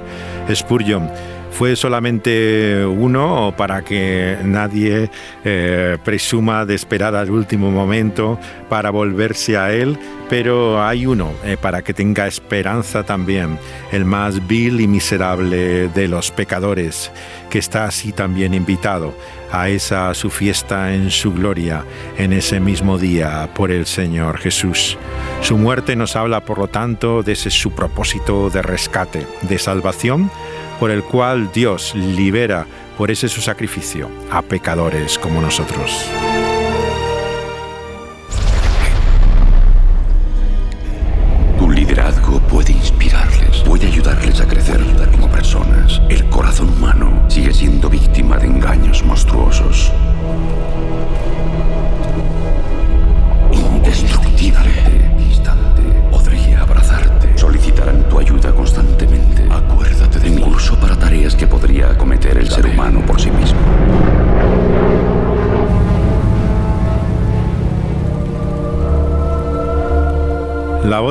Spurgeon, 0.53 1.09
fue 1.51 1.75
solamente 1.75 2.85
uno 2.85 3.53
para 3.55 3.83
que 3.83 4.37
nadie 4.43 5.09
eh, 5.43 5.97
presuma 6.03 6.65
de 6.65 6.75
esperar 6.75 7.15
al 7.15 7.29
último 7.29 7.69
momento 7.71 8.39
para 8.69 8.89
volverse 8.89 9.57
a 9.57 9.71
él, 9.71 9.97
pero 10.29 10.83
hay 10.83 11.05
uno 11.05 11.33
eh, 11.43 11.57
para 11.61 11.81
que 11.81 11.93
tenga 11.93 12.25
esperanza 12.25 13.03
también, 13.03 13.59
el 13.91 14.05
más 14.05 14.47
vil 14.47 14.81
y 14.81 14.87
miserable 14.87 15.89
de 15.89 16.07
los 16.07 16.31
pecadores, 16.31 17.11
que 17.49 17.59
está 17.59 17.85
así 17.85 18.11
también 18.11 18.53
invitado 18.53 19.13
a 19.51 19.69
esa 19.69 20.13
su 20.13 20.29
fiesta 20.29 20.93
en 20.93 21.11
su 21.11 21.33
gloria 21.33 21.85
en 22.17 22.33
ese 22.33 22.59
mismo 22.59 22.97
día 22.97 23.49
por 23.53 23.71
el 23.71 23.85
Señor 23.85 24.37
Jesús. 24.37 24.97
Su 25.41 25.57
muerte 25.57 25.95
nos 25.95 26.15
habla, 26.15 26.41
por 26.41 26.57
lo 26.57 26.67
tanto, 26.67 27.23
de 27.23 27.33
ese 27.33 27.49
su 27.49 27.71
propósito 27.71 28.49
de 28.49 28.61
rescate, 28.61 29.27
de 29.41 29.59
salvación, 29.59 30.31
por 30.79 30.91
el 30.91 31.03
cual 31.03 31.51
Dios 31.53 31.93
libera 31.95 32.65
por 32.97 33.11
ese 33.11 33.29
su 33.29 33.41
sacrificio 33.41 34.09
a 34.31 34.41
pecadores 34.41 35.17
como 35.17 35.41
nosotros. 35.41 36.09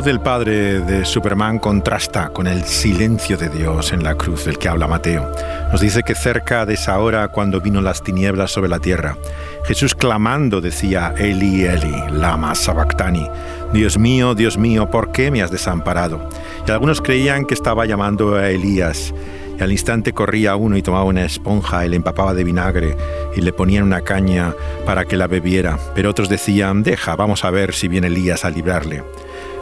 Voz 0.02 0.18
padre 0.20 0.80
de 0.80 1.04
Superman 1.04 1.58
contrasta 1.58 2.30
con 2.30 2.46
el 2.46 2.64
silencio 2.64 3.36
de 3.36 3.50
Dios 3.50 3.92
en 3.92 4.02
la 4.02 4.14
cruz 4.14 4.46
del 4.46 4.56
que 4.56 4.66
habla 4.66 4.86
Mateo. 4.86 5.30
Nos 5.70 5.82
dice 5.82 6.02
que 6.02 6.14
cerca 6.14 6.64
de 6.64 6.72
esa 6.72 6.98
hora 6.98 7.28
cuando 7.28 7.60
vino 7.60 7.82
las 7.82 8.02
tinieblas 8.02 8.50
sobre 8.50 8.70
la 8.70 8.78
tierra, 8.78 9.18
Jesús 9.66 9.94
clamando 9.94 10.62
decía, 10.62 11.12
Eli, 11.18 11.64
Eli, 11.66 11.94
lama 12.12 12.54
sabactani, 12.54 13.28
Dios 13.74 13.98
mío, 13.98 14.34
Dios 14.34 14.56
mío, 14.56 14.88
¿por 14.90 15.12
qué 15.12 15.30
me 15.30 15.42
has 15.42 15.50
desamparado? 15.50 16.26
Y 16.66 16.70
algunos 16.70 17.02
creían 17.02 17.44
que 17.44 17.52
estaba 17.52 17.84
llamando 17.84 18.36
a 18.36 18.48
Elías. 18.48 19.12
Y 19.58 19.62
al 19.62 19.70
instante 19.70 20.14
corría 20.14 20.56
uno 20.56 20.78
y 20.78 20.82
tomaba 20.82 21.04
una 21.04 21.26
esponja 21.26 21.84
y 21.84 21.90
le 21.90 21.96
empapaba 21.96 22.32
de 22.32 22.44
vinagre 22.44 22.96
y 23.36 23.42
le 23.42 23.52
ponían 23.52 23.84
una 23.84 24.00
caña 24.00 24.54
para 24.86 25.04
que 25.04 25.18
la 25.18 25.26
bebiera. 25.26 25.78
Pero 25.94 26.08
otros 26.08 26.30
decían, 26.30 26.82
deja, 26.82 27.16
vamos 27.16 27.44
a 27.44 27.50
ver 27.50 27.74
si 27.74 27.86
viene 27.86 28.06
Elías 28.06 28.46
a 28.46 28.50
librarle. 28.50 29.02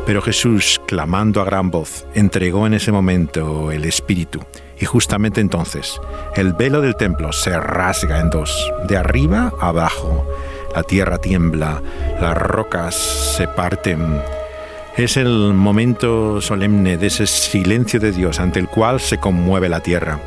Pero 0.09 0.23
Jesús, 0.23 0.81
clamando 0.87 1.43
a 1.43 1.45
gran 1.45 1.71
voz, 1.71 2.07
entregó 2.15 2.67
en 2.67 2.73
ese 2.73 2.91
momento 2.91 3.71
el 3.71 3.85
Espíritu. 3.85 4.41
Y 4.81 4.87
justamente 4.87 5.43
entonces 5.43 6.01
el 6.35 6.55
velo 6.55 6.81
del 6.81 6.97
templo 6.97 7.31
se 7.31 7.51
rasga 7.61 8.19
en 8.19 8.31
dos, 8.31 8.73
de 8.89 8.97
arriba 8.97 9.53
abajo. 9.61 10.27
La 10.75 10.83
tierra 10.83 11.19
tiembla, 11.19 11.83
las 12.23 12.39
rocas 12.39 12.95
se 12.95 13.49
parten. 13.49 14.23
Es 14.97 15.19
el 15.19 15.53
momento 15.53 16.41
solemne 16.41 16.97
de 16.97 17.09
ese 17.09 17.27
silencio 17.27 18.01
de 18.01 18.13
Dios 18.13 18.41
ante 18.41 18.61
el 18.61 18.69
cual 18.69 19.01
se 19.01 19.19
conmueve 19.19 19.69
la 19.69 19.81
tierra. 19.81 20.21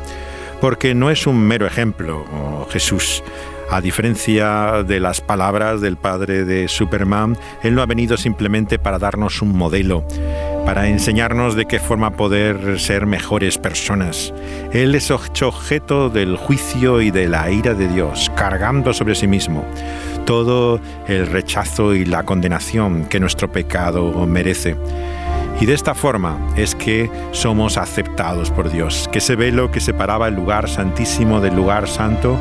Porque 0.60 0.94
no 0.94 1.10
es 1.10 1.26
un 1.26 1.40
mero 1.40 1.66
ejemplo, 1.66 2.24
oh 2.32 2.68
Jesús, 2.70 3.24
a 3.72 3.80
diferencia 3.80 4.82
de 4.82 5.00
las 5.00 5.22
palabras 5.22 5.80
del 5.80 5.96
padre 5.96 6.44
de 6.44 6.68
Superman, 6.68 7.38
él 7.62 7.74
no 7.74 7.80
ha 7.80 7.86
venido 7.86 8.18
simplemente 8.18 8.78
para 8.78 8.98
darnos 8.98 9.40
un 9.40 9.56
modelo, 9.56 10.06
para 10.66 10.88
enseñarnos 10.88 11.56
de 11.56 11.64
qué 11.64 11.78
forma 11.78 12.10
poder 12.10 12.78
ser 12.78 13.06
mejores 13.06 13.56
personas. 13.56 14.34
Él 14.74 14.94
es 14.94 15.10
objeto 15.10 16.10
del 16.10 16.36
juicio 16.36 17.00
y 17.00 17.10
de 17.10 17.28
la 17.28 17.50
ira 17.50 17.72
de 17.72 17.88
Dios, 17.88 18.30
cargando 18.36 18.92
sobre 18.92 19.14
sí 19.14 19.26
mismo 19.26 19.64
todo 20.26 20.78
el 21.08 21.26
rechazo 21.26 21.94
y 21.94 22.04
la 22.04 22.24
condenación 22.24 23.06
que 23.06 23.20
nuestro 23.20 23.50
pecado 23.50 24.26
merece. 24.26 24.76
Y 25.62 25.66
de 25.66 25.74
esta 25.74 25.94
forma 25.94 26.44
es 26.56 26.74
que 26.74 27.08
somos 27.30 27.78
aceptados 27.78 28.50
por 28.50 28.72
Dios, 28.72 29.08
que 29.12 29.18
ese 29.18 29.36
velo 29.36 29.70
que 29.70 29.78
separaba 29.78 30.26
el 30.26 30.34
lugar 30.34 30.68
santísimo 30.68 31.40
del 31.40 31.54
lugar 31.54 31.86
santo 31.86 32.36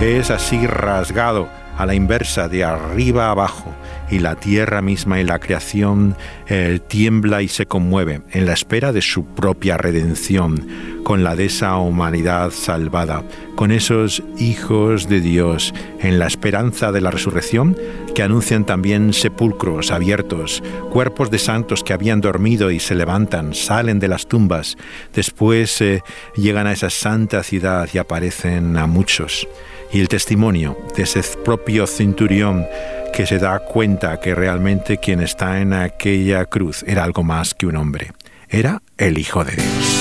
es 0.00 0.30
así 0.30 0.66
rasgado 0.66 1.50
a 1.76 1.86
la 1.86 1.94
inversa, 1.94 2.48
de 2.48 2.64
arriba 2.64 3.30
abajo, 3.30 3.74
y 4.10 4.18
la 4.18 4.36
tierra 4.36 4.82
misma 4.82 5.20
y 5.20 5.24
la 5.24 5.38
creación 5.38 6.16
eh, 6.46 6.80
tiembla 6.86 7.40
y 7.40 7.48
se 7.48 7.64
conmueve 7.66 8.20
en 8.32 8.44
la 8.44 8.52
espera 8.52 8.92
de 8.92 9.00
su 9.00 9.24
propia 9.24 9.78
redención, 9.78 10.66
con 11.02 11.24
la 11.24 11.34
de 11.34 11.46
esa 11.46 11.76
humanidad 11.78 12.50
salvada, 12.50 13.22
con 13.56 13.72
esos 13.72 14.22
hijos 14.38 15.08
de 15.08 15.20
Dios, 15.20 15.72
en 16.00 16.18
la 16.18 16.26
esperanza 16.26 16.92
de 16.92 17.00
la 17.00 17.10
resurrección, 17.10 17.76
que 18.14 18.22
anuncian 18.22 18.66
también 18.66 19.14
sepulcros 19.14 19.90
abiertos, 19.90 20.62
cuerpos 20.90 21.30
de 21.30 21.38
santos 21.38 21.82
que 21.82 21.94
habían 21.94 22.20
dormido 22.20 22.70
y 22.70 22.80
se 22.80 22.94
levantan, 22.94 23.54
salen 23.54 23.98
de 23.98 24.08
las 24.08 24.26
tumbas, 24.26 24.76
después 25.14 25.80
eh, 25.80 26.02
llegan 26.36 26.66
a 26.66 26.72
esa 26.72 26.90
santa 26.90 27.42
ciudad 27.42 27.88
y 27.92 27.98
aparecen 27.98 28.76
a 28.76 28.86
muchos 28.86 29.48
y 29.92 30.00
el 30.00 30.08
testimonio 30.08 30.76
de 30.96 31.02
ese 31.02 31.22
propio 31.44 31.86
centurión 31.86 32.66
que 33.12 33.26
se 33.26 33.38
da 33.38 33.58
cuenta 33.58 34.18
que 34.20 34.34
realmente 34.34 34.96
quien 34.96 35.20
está 35.20 35.60
en 35.60 35.74
aquella 35.74 36.46
cruz 36.46 36.82
era 36.86 37.04
algo 37.04 37.22
más 37.22 37.52
que 37.54 37.66
un 37.66 37.76
hombre, 37.76 38.12
era 38.48 38.82
el 38.96 39.18
Hijo 39.18 39.44
de 39.44 39.52
Dios. 39.52 39.98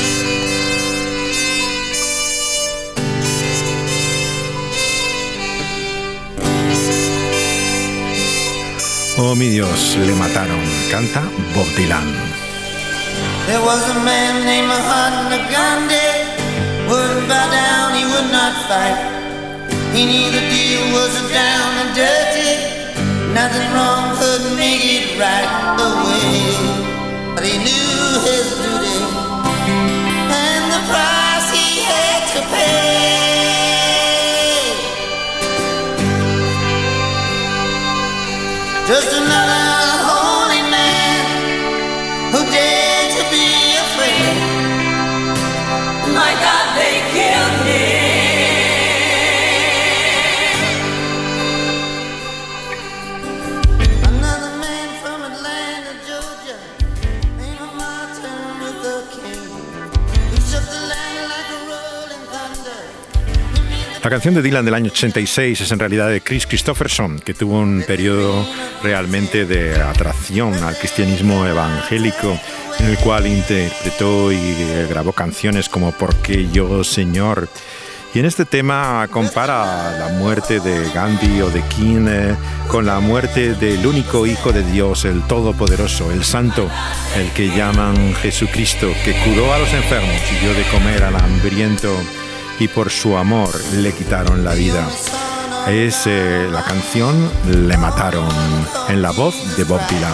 Oh 9.18 9.36
mi 9.36 9.50
Dios, 9.50 9.98
le 10.00 10.16
mataron, 10.16 10.60
canta 10.89 11.22
Bob 11.54 11.68
Dylan. 11.76 12.08
There 13.46 13.60
was 13.60 13.84
a 13.89 14.00
man 14.06 14.46
named 14.46 14.68
Mahatma 14.70 15.38
Gandhi, 15.52 16.88
wouldn't 16.88 17.28
bow 17.28 17.52
down, 17.52 17.94
he 17.94 18.06
would 18.06 18.32
not 18.32 18.54
fight. 18.68 19.20
He 19.94 20.06
knew 20.06 20.32
the 20.32 20.39
deal 20.50 20.84
was 20.94 21.12
a 21.20 21.34
down 21.34 21.72
and 21.84 21.92
dirty. 21.94 22.52
Nothing 23.34 23.68
wrong 23.74 24.16
could 24.16 24.56
make 24.56 24.84
it 24.84 25.20
right 25.20 25.52
away. 25.80 27.36
But 27.36 27.44
he 27.44 27.58
knew 27.58 28.22
his 28.24 28.48
duty 28.64 29.11
canción 64.12 64.34
de 64.34 64.41
Dylan 64.41 64.66
del 64.66 64.74
año 64.74 64.91
86 64.91 65.62
es 65.62 65.72
en 65.72 65.80
realidad 65.80 66.09
de 66.09 66.20
Chris 66.20 66.45
Christopherson, 66.45 67.20
que 67.20 67.34
tuvo 67.34 67.59
un 67.59 67.82
periodo 67.88 68.45
realmente 68.84 69.45
de 69.45 69.82
atracción 69.82 70.53
al 70.66 70.78
cristianismo 70.78 71.45
evangélico, 71.45 72.38
en 72.80 72.88
el 72.88 72.97
cual 72.97 73.26
interpretó 73.26 74.34
y 74.34 74.38
grabó 74.89 75.14
canciones 75.14 75.70
como 75.70 75.93
¿Por 75.93 76.14
qué 76.18 76.49
yo, 76.51 76.84
Señor? 76.84 77.47
Y 78.14 78.20
en 78.20 78.26
este 78.26 78.43
tema 78.43 79.07
compara 79.09 79.97
la 79.97 80.09
muerte 80.20 80.59
de 80.59 80.89
Gandhi 80.89 81.41
o 81.41 81.49
de 81.49 81.62
King 81.70 82.07
eh, 82.09 82.36
con 82.68 82.86
la 82.86 82.99
muerte 82.99 83.53
del 83.53 83.88
único 83.88 84.28
Hijo 84.28 84.51
de 84.51 84.64
Dios, 84.64 85.05
el 85.05 85.22
Todopoderoso, 85.22 86.12
el 86.12 86.26
Santo, 86.26 86.70
el 87.16 87.32
que 87.32 87.47
llaman 87.55 88.14
Jesucristo, 88.16 88.91
que 89.05 89.14
curó 89.24 89.53
a 89.53 89.59
los 89.59 89.72
enfermos 89.74 90.18
y 90.34 90.43
dio 90.43 90.53
de 90.53 90.64
comer 90.64 91.01
al 91.01 91.16
hambriento 91.16 91.95
y 92.62 92.68
por 92.68 92.91
su 92.91 93.18
amor 93.18 93.49
le 93.74 93.91
quitaron 93.91 94.43
la 94.43 94.53
vida. 94.53 94.88
Es 95.68 96.03
eh, 96.05 96.47
la 96.51 96.64
canción 96.64 97.32
Le 97.47 97.76
mataron 97.76 98.30
en 98.88 99.01
la 99.01 99.09
voz 99.09 99.57
de 99.57 99.64
Bob 99.64 99.82
Dylan. 99.89 100.14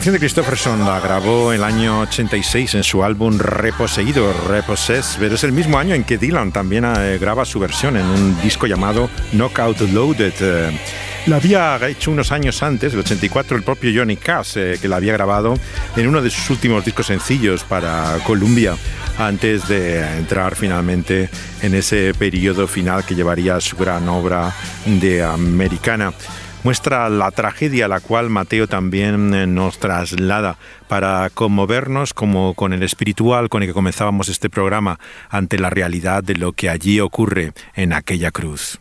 canción 0.00 0.14
de 0.14 0.20
Christopherson 0.20 0.80
la 0.86 0.98
grabó 0.98 1.52
el 1.52 1.62
año 1.62 2.00
86 2.00 2.76
en 2.76 2.84
su 2.84 3.04
álbum 3.04 3.38
Reposeído, 3.38 4.32
Reposes, 4.48 5.18
pero 5.20 5.34
es 5.34 5.44
el 5.44 5.52
mismo 5.52 5.76
año 5.76 5.94
en 5.94 6.04
que 6.04 6.16
Dylan 6.16 6.52
también 6.52 6.86
eh, 6.86 7.18
graba 7.20 7.44
su 7.44 7.60
versión 7.60 7.98
en 7.98 8.06
un 8.06 8.40
disco 8.40 8.66
llamado 8.66 9.10
Knockout 9.32 9.78
Loaded. 9.92 10.32
Eh, 10.40 10.80
la 11.26 11.36
había 11.36 11.78
hecho 11.86 12.12
unos 12.12 12.32
años 12.32 12.62
antes, 12.62 12.94
el 12.94 13.00
84, 13.00 13.58
el 13.58 13.62
propio 13.62 13.90
Johnny 13.94 14.16
Cash, 14.16 14.56
eh, 14.56 14.78
que 14.80 14.88
la 14.88 14.96
había 14.96 15.12
grabado 15.12 15.58
en 15.94 16.08
uno 16.08 16.22
de 16.22 16.30
sus 16.30 16.48
últimos 16.48 16.82
discos 16.82 17.04
sencillos 17.04 17.62
para 17.64 18.16
Columbia, 18.24 18.76
antes 19.18 19.68
de 19.68 20.00
entrar 20.16 20.56
finalmente 20.56 21.28
en 21.60 21.74
ese 21.74 22.14
periodo 22.14 22.66
final 22.66 23.04
que 23.04 23.14
llevaría 23.14 23.60
su 23.60 23.76
gran 23.76 24.08
obra 24.08 24.50
de 24.86 25.22
Americana 25.22 26.14
muestra 26.62 27.08
la 27.08 27.30
tragedia 27.30 27.86
a 27.86 27.88
la 27.88 28.00
cual 28.00 28.30
Mateo 28.30 28.66
también 28.66 29.34
eh, 29.34 29.46
nos 29.46 29.78
traslada 29.78 30.56
para 30.88 31.30
conmovernos 31.30 32.14
como 32.14 32.54
con 32.54 32.72
el 32.72 32.82
espiritual 32.82 33.48
con 33.48 33.62
el 33.62 33.68
que 33.68 33.74
comenzábamos 33.74 34.28
este 34.28 34.50
programa 34.50 34.98
ante 35.28 35.58
la 35.58 35.70
realidad 35.70 36.22
de 36.22 36.34
lo 36.34 36.52
que 36.52 36.68
allí 36.68 37.00
ocurre 37.00 37.52
en 37.74 37.92
aquella 37.92 38.30
cruz. 38.30 38.80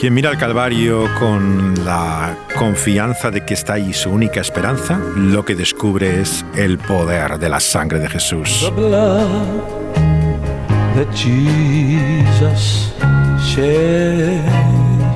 Quien 0.00 0.14
mira 0.14 0.30
al 0.30 0.38
Calvario 0.38 1.06
con 1.18 1.84
la 1.84 2.34
confianza 2.56 3.30
de 3.30 3.44
que 3.44 3.52
está 3.52 3.74
ahí 3.74 3.92
su 3.92 4.08
única 4.08 4.40
esperanza, 4.40 4.98
lo 5.14 5.44
que 5.44 5.54
descubre 5.54 6.22
es 6.22 6.42
el 6.56 6.78
poder 6.78 7.38
de 7.38 7.50
la 7.50 7.60
sangre 7.60 7.98
de 7.98 8.08
Jesús. 8.08 8.72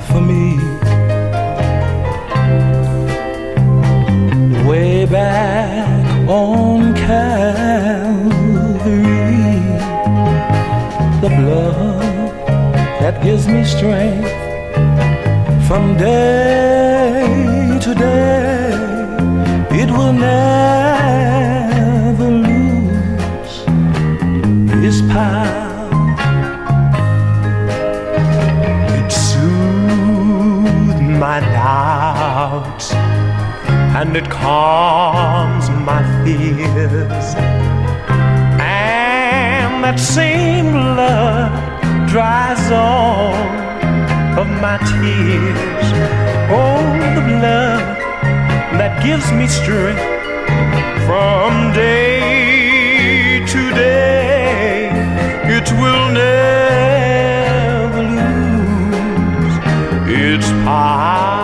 For 0.08 0.20
me. 0.20 0.56
Way 4.68 5.06
back 5.06 6.28
on 6.28 6.94
Calvary, 6.94 8.24
the 11.20 11.28
blood 11.38 12.30
that 13.00 13.22
gives 13.22 13.46
me 13.48 13.64
strength 13.64 14.30
from 15.66 15.96
day 15.96 17.78
to 17.82 17.94
day, 17.94 18.70
it 19.82 19.90
will 19.90 20.12
never 20.12 21.74
lose 22.30 23.64
its 24.84 25.00
power. 25.12 25.63
And 34.04 34.16
it 34.18 34.28
calms 34.28 35.70
my 35.70 36.02
fears. 36.22 37.26
And 38.60 39.82
that 39.82 39.98
same 39.98 40.72
blood 40.72 41.50
dries 42.12 42.70
all 42.70 43.34
of 44.40 44.48
my 44.64 44.76
tears. 44.90 45.86
Oh, 46.60 46.84
the 47.16 47.22
blood 47.30 47.82
that 48.78 49.02
gives 49.02 49.26
me 49.32 49.46
strength 49.46 50.04
from 51.06 51.72
day 51.72 53.40
to 53.52 53.60
day. 53.74 54.90
It 55.56 55.68
will 55.80 56.06
never 56.22 58.02
lose 58.20 59.56
its 60.06 60.48
power. 60.66 61.43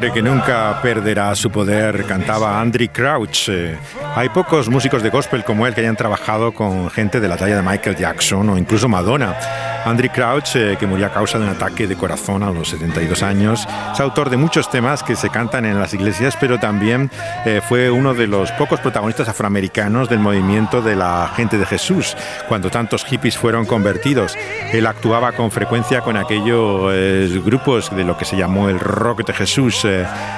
Sangre 0.00 0.14
que 0.14 0.22
nunca 0.22 0.80
perderá 0.80 1.34
su 1.34 1.50
poder, 1.50 2.06
cantaba 2.06 2.58
Andy 2.58 2.88
Crouch. 2.88 3.48
Eh, 3.50 3.76
hay 4.14 4.30
pocos 4.30 4.70
músicos 4.70 5.02
de 5.02 5.10
gospel 5.10 5.44
como 5.44 5.66
él 5.66 5.74
que 5.74 5.82
hayan 5.82 5.96
trabajado 5.96 6.52
con 6.52 6.88
gente 6.90 7.20
de 7.20 7.28
la 7.28 7.36
talla 7.36 7.56
de 7.56 7.62
Michael 7.62 7.96
Jackson 7.96 8.48
o 8.48 8.56
incluso 8.56 8.88
Madonna. 8.88 9.36
Andy 9.84 10.10
Crouch, 10.10 10.56
eh, 10.56 10.76
que 10.78 10.86
murió 10.86 11.06
a 11.06 11.10
causa 11.10 11.38
de 11.38 11.44
un 11.44 11.50
ataque 11.50 11.86
de 11.86 11.96
corazón 11.96 12.42
a 12.42 12.50
los 12.50 12.68
72 12.68 13.22
años, 13.22 13.66
es 13.92 14.00
autor 14.00 14.28
de 14.28 14.36
muchos 14.36 14.70
temas 14.70 15.02
que 15.02 15.16
se 15.16 15.30
cantan 15.30 15.64
en 15.64 15.78
las 15.78 15.94
iglesias, 15.94 16.36
pero 16.38 16.58
también 16.58 17.10
eh, 17.46 17.60
fue 17.66 17.90
uno 17.90 18.12
de 18.12 18.26
los 18.26 18.52
pocos 18.52 18.80
protagonistas 18.80 19.28
afroamericanos 19.28 20.08
del 20.08 20.18
movimiento 20.18 20.82
de 20.82 20.96
la 20.96 21.30
gente 21.34 21.56
de 21.56 21.64
Jesús, 21.64 22.14
cuando 22.46 22.70
tantos 22.70 23.04
hippies 23.04 23.38
fueron 23.38 23.64
convertidos. 23.64 24.36
Él 24.72 24.86
actuaba 24.86 25.32
con 25.32 25.50
frecuencia 25.50 26.02
con 26.02 26.16
aquellos 26.16 26.90
eh, 26.92 27.40
grupos 27.42 27.94
de 27.94 28.04
lo 28.04 28.18
que 28.18 28.26
se 28.26 28.36
llamó 28.36 28.68
el 28.68 28.78
rock 28.78 29.26
de 29.26 29.32
Jesús, 29.32 29.86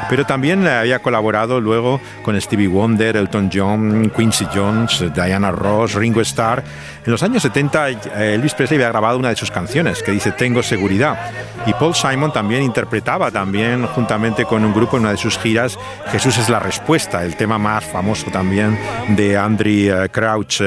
pero 0.08 0.24
también 0.26 0.66
había 0.66 1.00
colaborado 1.00 1.60
luego 1.60 2.00
con 2.22 2.40
Stevie 2.40 2.68
Wonder, 2.68 3.16
Elton 3.16 3.50
John, 3.52 4.12
Quincy 4.14 4.46
Jones, 4.54 5.04
Diana 5.14 5.50
Ross, 5.50 5.94
Ringo 5.94 6.20
Starr. 6.20 6.62
En 7.04 7.10
los 7.10 7.22
años 7.22 7.42
70, 7.42 7.88
Elvis 7.88 8.54
Presley 8.54 8.76
había 8.76 8.90
grabado 8.90 9.18
una 9.18 9.30
de 9.30 9.36
sus 9.36 9.50
canciones, 9.50 10.02
que 10.02 10.12
dice 10.12 10.32
Tengo 10.32 10.62
seguridad. 10.62 11.18
Y 11.66 11.72
Paul 11.74 11.94
Simon 11.94 12.32
también 12.32 12.62
interpretaba 12.62 13.30
también 13.30 13.86
juntamente 13.86 14.44
con 14.44 14.64
un 14.64 14.74
grupo 14.74 14.96
en 14.96 15.02
una 15.02 15.12
de 15.12 15.16
sus 15.16 15.38
giras 15.38 15.78
Jesús 16.10 16.36
es 16.38 16.48
la 16.48 16.58
respuesta, 16.58 17.24
el 17.24 17.36
tema 17.36 17.58
más 17.58 17.84
famoso 17.84 18.30
también 18.30 18.78
de 19.08 19.36
Andrew 19.36 20.04
eh, 20.04 20.08
Crouch. 20.08 20.60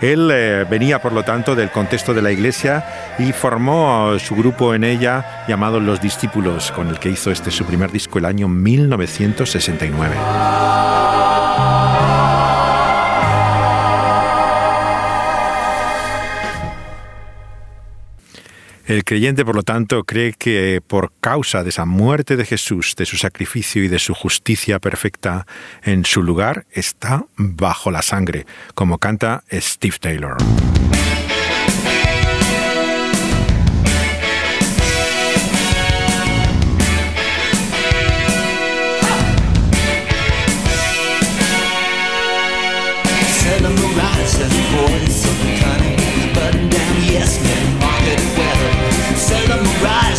Él 0.00 0.30
eh, 0.32 0.64
venía, 0.68 1.00
por 1.00 1.12
lo 1.12 1.22
tanto, 1.22 1.54
del 1.54 1.70
contexto 1.70 2.14
de 2.14 2.22
la 2.22 2.32
iglesia 2.32 3.14
y 3.18 3.32
formó 3.32 4.18
su 4.18 4.34
grupo 4.34 4.74
en 4.74 4.84
ella 4.84 5.44
llamado 5.48 5.80
Los 5.80 6.00
Discípulos, 6.00 6.72
con 6.72 6.88
el 6.88 6.98
que 6.98 7.10
hizo 7.10 7.30
este 7.30 7.50
su 7.50 7.64
primer 7.64 7.90
disco 7.90 8.18
el 8.18 8.24
año 8.24 8.48
1969. 8.48 10.85
El 18.86 19.02
creyente, 19.02 19.44
por 19.44 19.56
lo 19.56 19.64
tanto, 19.64 20.04
cree 20.04 20.32
que 20.32 20.80
por 20.86 21.12
causa 21.20 21.64
de 21.64 21.70
esa 21.70 21.84
muerte 21.84 22.36
de 22.36 22.44
Jesús, 22.44 22.94
de 22.96 23.04
su 23.04 23.16
sacrificio 23.16 23.82
y 23.82 23.88
de 23.88 23.98
su 23.98 24.14
justicia 24.14 24.78
perfecta 24.78 25.44
en 25.82 26.04
su 26.04 26.22
lugar, 26.22 26.66
está 26.70 27.26
bajo 27.36 27.90
la 27.90 28.02
sangre, 28.02 28.46
como 28.74 28.98
canta 28.98 29.42
Steve 29.50 29.96
Taylor. 30.00 30.36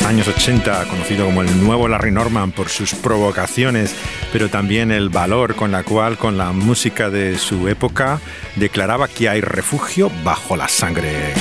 los 0.00 0.02
años 0.08 0.26
80, 0.26 0.86
conocido 0.88 1.26
como 1.26 1.42
el 1.42 1.62
nuevo 1.62 1.86
Larry 1.86 2.10
Norman 2.10 2.50
por 2.50 2.68
sus 2.68 2.94
provocaciones, 2.94 3.94
pero 4.32 4.48
también 4.48 4.90
el 4.90 5.08
valor 5.08 5.54
con 5.54 5.70
la 5.70 5.84
cual, 5.84 6.18
con 6.18 6.36
la 6.36 6.50
música 6.50 7.10
de 7.10 7.38
su 7.38 7.68
época, 7.68 8.20
declaraba 8.56 9.06
que 9.06 9.28
hay 9.28 9.40
refugio 9.40 10.10
bajo 10.24 10.56
la 10.56 10.66
sangre. 10.66 11.34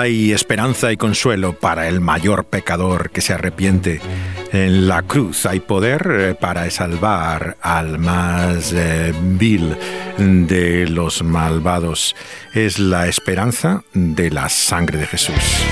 Hay 0.00 0.32
esperanza 0.32 0.90
y 0.92 0.96
consuelo 0.96 1.52
para 1.52 1.86
el 1.86 2.00
mayor 2.00 2.46
pecador 2.46 3.10
que 3.10 3.20
se 3.20 3.34
arrepiente. 3.34 4.00
En 4.50 4.88
la 4.88 5.02
cruz 5.02 5.44
hay 5.44 5.60
poder 5.60 6.08
eh, 6.10 6.34
para 6.34 6.70
salvar 6.70 7.58
al 7.60 7.98
más 7.98 8.72
eh, 8.72 9.12
vil 9.22 9.76
de 10.16 10.86
los 10.88 11.22
malvados. 11.22 12.16
Es 12.54 12.78
la 12.78 13.08
esperanza 13.08 13.84
de 13.92 14.30
la 14.30 14.48
sangre 14.48 14.96
de 14.96 15.06
Jesús. 15.06 15.66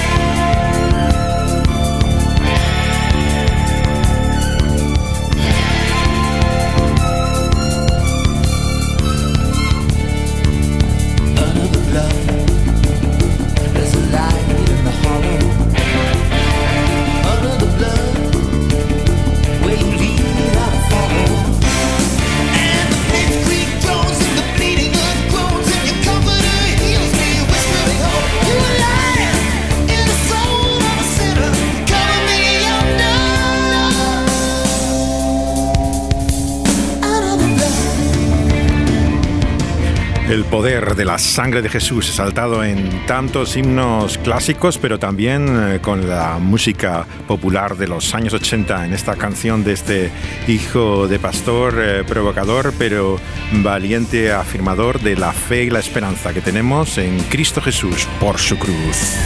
Poder 40.50 40.94
de 40.94 41.06
la 41.06 41.18
sangre 41.18 41.62
de 41.62 41.70
Jesús 41.70 42.08
exaltado 42.08 42.62
en 42.62 43.06
tantos 43.06 43.56
himnos 43.56 44.18
clásicos, 44.18 44.76
pero 44.76 44.98
también 44.98 45.46
eh, 45.48 45.78
con 45.80 46.06
la 46.06 46.38
música 46.38 47.06
popular 47.26 47.76
de 47.78 47.88
los 47.88 48.14
años 48.14 48.34
80 48.34 48.86
en 48.86 48.92
esta 48.92 49.16
canción 49.16 49.64
de 49.64 49.72
este 49.72 50.10
hijo 50.46 51.08
de 51.08 51.18
pastor 51.18 51.76
eh, 51.78 52.04
provocador, 52.06 52.74
pero 52.78 53.18
valiente 53.62 54.30
afirmador 54.30 55.00
de 55.00 55.16
la 55.16 55.32
fe 55.32 55.64
y 55.64 55.70
la 55.70 55.78
esperanza 55.78 56.34
que 56.34 56.42
tenemos 56.42 56.98
en 56.98 57.18
Cristo 57.20 57.62
Jesús 57.62 58.06
por 58.20 58.38
su 58.38 58.58
cruz. 58.58 59.16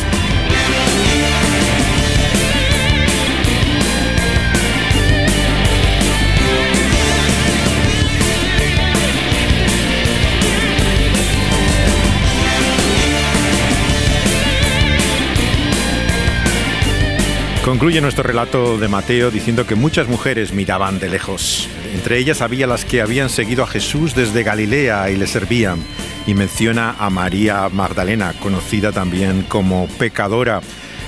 Concluye 17.65 18.01
nuestro 18.01 18.25
relato 18.25 18.77
de 18.77 18.89
Mateo 18.89 19.31
diciendo 19.31 19.65
que 19.65 19.77
muchas 19.77 20.09
mujeres 20.09 20.53
miraban 20.53 20.99
de 20.99 21.09
lejos. 21.09 21.69
Entre 21.95 22.19
ellas 22.19 22.43
había 22.43 22.67
las 22.67 22.85
que 22.85 23.01
habían 23.01 23.31
seguido 23.31 23.63
a 23.63 23.69
Jesús 23.69 24.17
desde 24.17 24.43
Galilea 24.43 25.11
y 25.11 25.17
le 25.17 25.29
servían. 25.29 25.79
Y 26.27 26.35
menciona 26.35 26.97
a 26.99 27.09
María 27.09 27.69
Magdalena, 27.69 28.35
conocida 28.43 28.91
también 28.91 29.43
como 29.49 29.87
pecadora, 29.87 30.61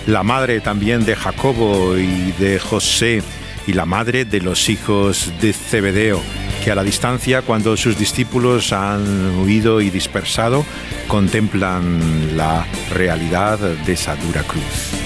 la 0.06 0.22
madre 0.22 0.60
también 0.60 1.04
de 1.04 1.16
Jacobo 1.16 1.98
y 1.98 2.32
de 2.38 2.60
José 2.60 3.22
y 3.66 3.72
la 3.72 3.84
madre 3.84 4.24
de 4.24 4.40
los 4.40 4.68
hijos 4.68 5.32
de 5.40 5.52
Zebedeo, 5.52 6.20
que 6.62 6.70
a 6.70 6.76
la 6.76 6.84
distancia, 6.84 7.42
cuando 7.42 7.76
sus 7.76 7.98
discípulos 7.98 8.72
han 8.72 9.40
huido 9.40 9.80
y 9.80 9.90
dispersado, 9.90 10.64
contemplan 11.08 12.36
la 12.36 12.64
realidad 12.92 13.58
de 13.58 13.92
esa 13.92 14.14
dura 14.14 14.42
cruz. 14.44 15.03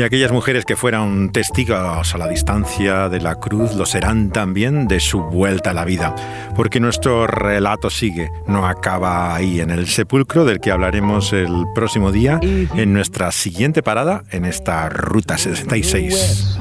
Y 0.00 0.02
aquellas 0.02 0.32
mujeres 0.32 0.64
que 0.64 0.76
fueran 0.76 1.28
testigos 1.28 2.14
a 2.14 2.16
la 2.16 2.26
distancia 2.26 3.10
de 3.10 3.20
la 3.20 3.34
cruz 3.34 3.74
lo 3.74 3.84
serán 3.84 4.30
también 4.30 4.88
de 4.88 4.98
su 4.98 5.20
vuelta 5.20 5.72
a 5.72 5.74
la 5.74 5.84
vida, 5.84 6.14
porque 6.56 6.80
nuestro 6.80 7.26
relato 7.26 7.90
sigue, 7.90 8.30
no 8.46 8.66
acaba 8.66 9.34
ahí 9.34 9.60
en 9.60 9.68
el 9.68 9.86
sepulcro 9.88 10.46
del 10.46 10.58
que 10.58 10.70
hablaremos 10.70 11.34
el 11.34 11.66
próximo 11.74 12.12
día 12.12 12.40
en 12.42 12.94
nuestra 12.94 13.30
siguiente 13.30 13.82
parada 13.82 14.22
en 14.30 14.46
esta 14.46 14.88
Ruta 14.88 15.36
66. 15.36 16.58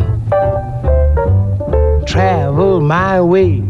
Travel 2.08 2.82
my 2.82 3.22
way, 3.22 3.64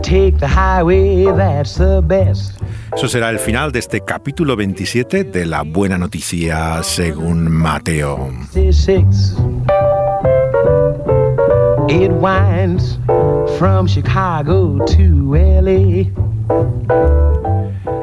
take 0.00 0.38
the 0.38 0.48
highway, 0.48 1.26
that's 1.36 1.74
the 1.74 2.00
best. 2.00 2.59
Eso 2.96 3.08
será 3.08 3.30
el 3.30 3.38
final 3.38 3.72
de 3.72 3.78
este 3.78 4.00
capítulo 4.00 4.56
27 4.56 5.24
de 5.24 5.46
la 5.46 5.62
Buena 5.62 5.96
Noticia 5.96 6.82
según 6.82 7.50
Mateo. 7.50 8.30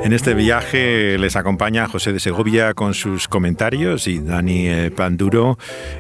En 0.08 0.14
este 0.14 0.34
viaje 0.36 1.18
les 1.18 1.36
acompaña 1.36 1.86
José 1.90 2.14
de 2.14 2.22
Segovia 2.22 2.74
con 2.74 2.94
sus 2.94 3.28
comentarios 3.28 4.08
y 4.08 4.20
Dani 4.20 4.70
eh, 4.70 4.90
Panduro 4.90 5.58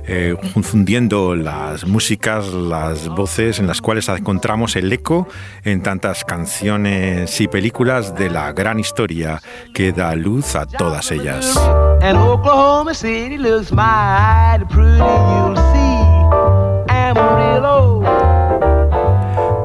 eh, 0.07 0.33
fundiendo 0.63 1.35
las 1.35 1.85
músicas, 1.85 2.53
las 2.53 3.09
voces 3.09 3.59
en 3.59 3.67
las 3.67 3.81
cuales 3.81 4.07
encontramos 4.07 4.77
el 4.77 4.93
eco 4.93 5.27
en 5.65 5.83
tantas 5.83 6.23
canciones 6.23 7.41
y 7.41 7.49
películas 7.49 8.15
de 8.15 8.29
la 8.29 8.53
gran 8.53 8.79
historia 8.79 9.41
que 9.73 9.91
da 9.91 10.15
luz 10.15 10.55
a 10.55 10.65
todas 10.65 11.11
ellas. 11.11 11.59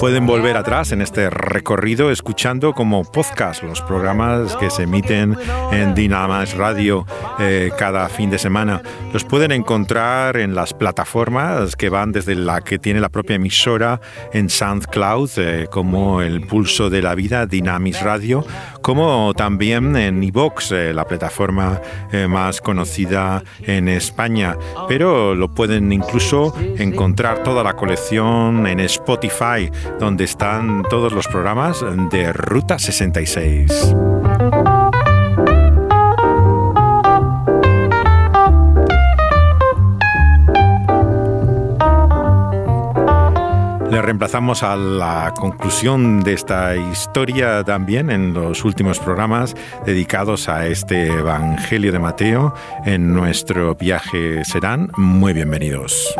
Pueden 0.02 0.26
volver 0.26 0.56
atrás 0.56 0.90
en 0.90 1.00
este 1.00 1.30
recorrido 1.30 2.10
escuchando 2.10 2.72
como 2.72 3.04
podcast 3.04 3.62
los 3.62 3.80
programas 3.82 4.56
que 4.56 4.68
se 4.68 4.82
emiten 4.82 5.36
en 5.70 5.94
Dinamas 5.94 6.56
Radio 6.56 7.06
eh, 7.38 7.70
cada 7.78 8.08
fin 8.08 8.28
de 8.28 8.40
semana. 8.40 8.82
Los 9.12 9.22
pueden 9.22 9.52
encontrar 9.52 10.38
en 10.38 10.56
las 10.56 10.74
plataformas 10.74 11.76
que 11.76 11.88
van 11.88 12.10
desde 12.10 12.34
la 12.34 12.62
que 12.62 12.80
tiene 12.80 12.98
la 12.98 13.10
propia 13.10 13.36
emisora 13.36 14.00
en 14.32 14.50
SoundCloud, 14.50 15.30
eh, 15.36 15.68
como 15.70 16.20
El 16.20 16.48
Pulso 16.48 16.90
de 16.90 17.00
la 17.00 17.14
Vida, 17.14 17.46
Dynamis 17.46 18.02
Radio, 18.02 18.44
como 18.82 19.32
también 19.34 19.94
en 19.94 20.20
iVox, 20.20 20.72
eh, 20.72 20.92
la 20.92 21.04
plataforma 21.04 21.80
más 22.28 22.60
conocida 22.60 23.44
en 23.60 23.88
España. 23.88 24.56
Pero 24.88 25.36
lo 25.36 25.54
pueden 25.54 25.92
incluso 25.92 26.54
encontrar 26.76 27.44
toda 27.44 27.62
la 27.62 27.74
colección 27.74 28.66
en 28.66 28.80
Spotify 28.80 29.70
donde 29.98 30.24
están 30.24 30.82
todos 30.88 31.12
los 31.12 31.26
programas 31.28 31.84
de 32.10 32.32
Ruta 32.32 32.78
66. 32.78 33.94
Le 43.92 44.00
reemplazamos 44.00 44.62
a 44.62 44.74
la 44.74 45.34
conclusión 45.36 46.22
de 46.22 46.32
esta 46.32 46.74
historia 46.76 47.62
también 47.62 48.10
en 48.10 48.32
los 48.32 48.64
últimos 48.64 48.98
programas 48.98 49.54
dedicados 49.84 50.48
a 50.48 50.66
este 50.66 51.08
Evangelio 51.08 51.92
de 51.92 51.98
Mateo 51.98 52.54
en 52.86 53.12
nuestro 53.12 53.74
viaje 53.74 54.46
serán 54.46 54.90
muy 54.96 55.34
bienvenidos. 55.34 56.14